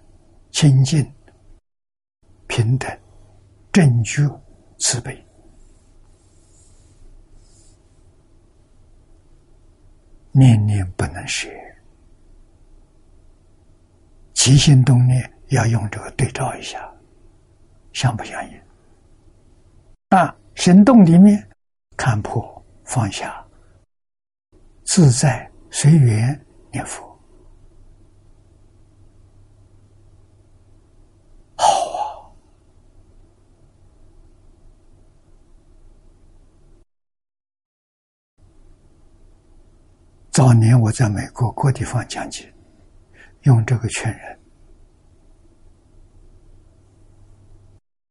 [0.51, 1.05] 清净、
[2.47, 2.89] 平等。
[3.70, 4.23] 正觉
[4.78, 5.23] 慈悲，
[10.32, 11.51] 念念不能舍，
[14.32, 16.90] 起心动念要用这个对照一下，
[17.93, 18.59] 相不相应？
[20.09, 21.47] 啊，行动里面
[21.95, 23.47] 看破放下，
[24.82, 27.07] 自在随缘念佛，
[31.57, 32.32] 好啊！
[40.31, 42.53] 早年我在美国各地方讲解，
[43.43, 44.40] 用这个劝人，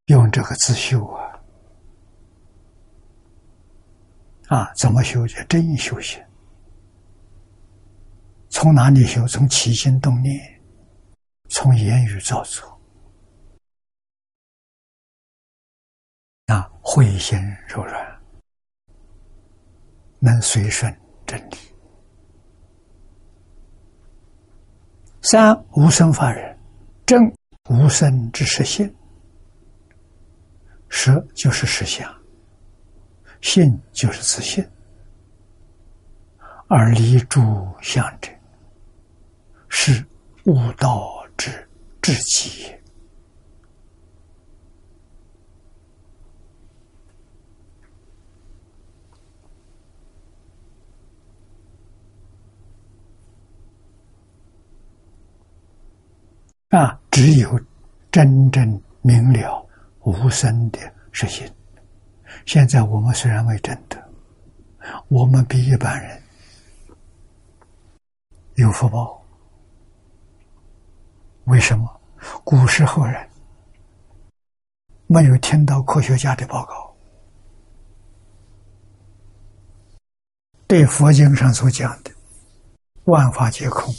[0.05, 1.41] 用这个自修啊，
[4.47, 5.25] 啊，怎么修？
[5.49, 6.23] 真修行。
[8.49, 9.27] 从哪里修？
[9.27, 10.61] 从起心动念，
[11.49, 12.79] 从言语造作。
[16.47, 17.37] 啊，慧心
[17.67, 18.21] 柔软，
[20.19, 20.95] 能随顺
[21.25, 21.57] 真理。
[25.21, 26.57] 三无生法忍，
[27.05, 27.31] 正
[27.69, 28.93] 无生之实性。
[30.89, 32.09] 实就是实相，
[33.41, 34.65] 信就是自信，
[36.69, 38.31] 而离诸相者，
[39.69, 40.05] 是
[40.45, 41.51] 悟道之
[42.01, 42.75] 至极。
[56.69, 57.59] 啊，只有
[58.11, 59.65] 真正明了
[60.01, 60.79] 无生的
[61.13, 61.49] 实心。
[62.45, 63.97] 现在我们虽然未证得，
[65.07, 66.21] 我们比一般人
[68.55, 69.16] 有福报。
[71.47, 71.89] 为什么？
[72.43, 73.29] 古时候人
[75.07, 76.93] 没有听到科学家的报告，
[80.67, 82.11] 对佛经上所讲的
[83.05, 83.93] “万法皆空”。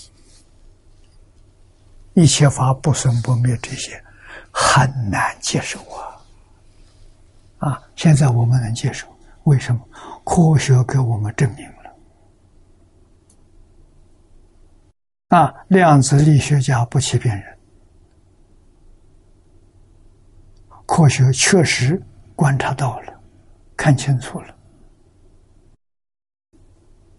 [2.13, 4.03] 一切法不生不灭，这些
[4.53, 6.21] 很难接受啊！
[7.59, 9.09] 啊，现在我们能接受，
[9.45, 9.81] 为什么？
[10.25, 11.97] 科学给我们证明了。
[15.29, 17.59] 啊，量子力学家不欺骗人，
[20.87, 22.03] 科学确实
[22.35, 23.21] 观察到了，
[23.77, 24.57] 看清楚了，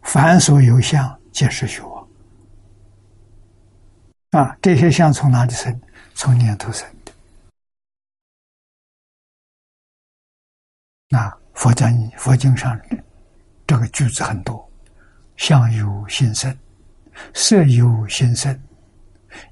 [0.02, 2.08] 凡所有相，皆是虚妄。
[4.32, 5.80] 啊，这些相从哪里生？
[6.16, 7.14] 从念头生的。
[11.10, 12.80] 那佛讲佛经上
[13.68, 14.68] 这个句子很多，
[15.38, 16.56] 相由心生，
[17.34, 18.60] 色由心生，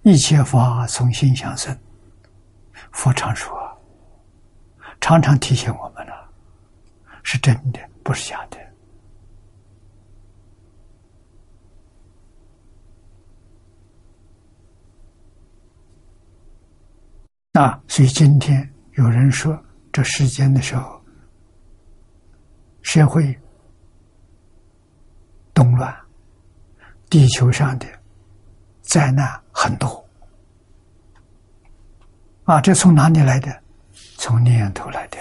[0.04, 1.78] 一切法从心想生。
[2.92, 3.56] 佛常说，
[5.00, 6.30] 常常提醒我们了，
[7.24, 8.58] 是真的，不是假的。
[17.52, 19.60] 那，所以今天有人说，
[19.92, 21.02] 这世间的时候，
[22.84, 23.36] 社会
[25.56, 25.96] 动乱，
[27.10, 27.88] 地球上的
[28.82, 30.06] 灾难很多。
[32.44, 33.64] 啊，这从哪里来的？
[34.18, 35.18] 从念头来的。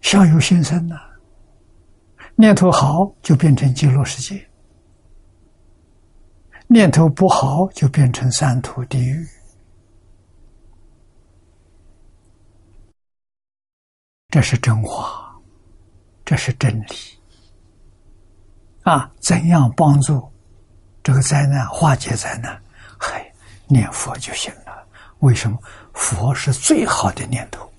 [0.00, 0.96] 相由心生呐，
[2.36, 4.46] 念头好就变成极乐世界。
[6.66, 9.26] 念头不好，就变成三途地狱。
[14.28, 15.23] 这是真话，
[16.24, 16.86] 这是真理。
[18.82, 20.30] 啊，怎样帮助
[21.02, 22.62] 这个灾难化解灾难？
[22.98, 23.32] 嘿，
[23.66, 24.86] 念佛就行了。
[25.20, 25.58] 为什么？
[25.94, 27.70] 佛是最好的念头。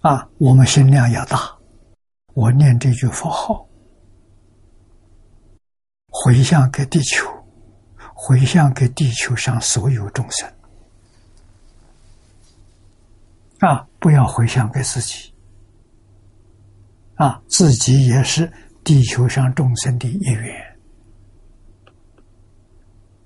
[0.00, 1.56] 啊，我们心量要大，
[2.34, 3.66] 我念这句佛号。
[6.08, 7.26] 回向给地球，
[8.14, 10.52] 回向给地球上所有众生
[13.60, 13.86] 啊！
[14.00, 15.32] 不要回向给自己
[17.16, 17.40] 啊！
[17.48, 18.50] 自己也是
[18.82, 20.78] 地球上众生的一员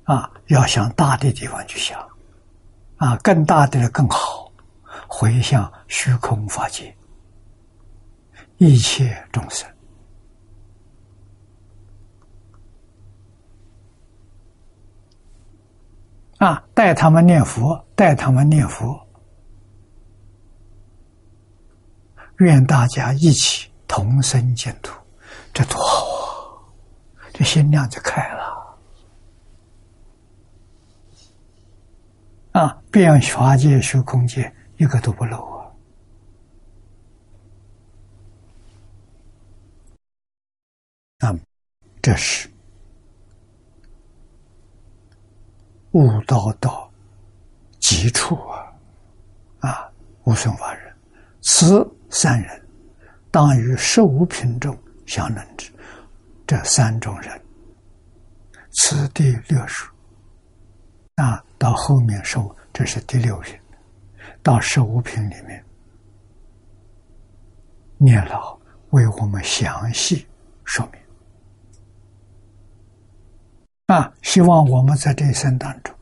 [0.03, 0.29] 啊！
[0.49, 1.99] 要向大的地方去想
[2.97, 4.53] 啊，更大的更好，
[5.07, 6.95] 回向虚空法界
[8.59, 9.71] 一切众生。
[16.39, 16.63] 啊！
[16.75, 19.04] 带他们念佛，带他们念佛，
[22.39, 24.93] 愿大家一起同生净土，
[25.53, 26.05] 这多好
[27.17, 27.23] 啊！
[27.33, 28.79] 这心量就开了。
[32.53, 35.45] 啊，变法界、修空界，一个都不漏
[41.19, 41.29] 啊！
[41.29, 41.37] 啊，
[42.03, 42.49] 这是。
[45.93, 46.91] 悟道到
[47.79, 48.73] 极处啊，
[49.61, 49.89] 啊，
[50.25, 50.93] 无生法忍，
[51.41, 52.63] 此三人
[53.29, 55.69] 当于十五品中相能之。
[56.47, 57.41] 这三种人，
[58.71, 59.93] 此第六数。
[61.17, 63.59] 啊，到后面说，这是第六品。
[64.45, 65.65] 到十五品里面，
[67.99, 68.57] 念老
[68.91, 70.25] 为我们详细
[70.65, 71.01] 说明。
[73.87, 75.93] 啊，希望我们在这一生当中，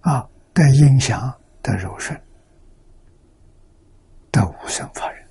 [0.00, 1.32] 啊，得影响，
[1.62, 2.20] 得柔顺，
[4.30, 5.28] 得无生法忍，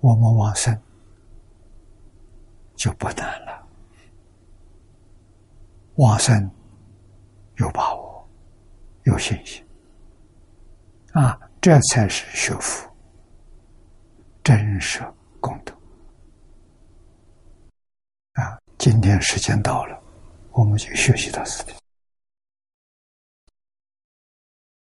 [0.00, 0.76] 我们往生
[2.74, 3.66] 就不难了。
[5.96, 6.50] 往生
[7.56, 8.28] 有把握，
[9.04, 9.64] 有信心，
[11.12, 12.86] 啊，这才是学佛。
[14.44, 15.02] 真实
[15.40, 15.74] 功德
[18.34, 18.60] 啊！
[18.78, 20.00] 今天时间到了，
[20.52, 21.72] 我们就学习到此地。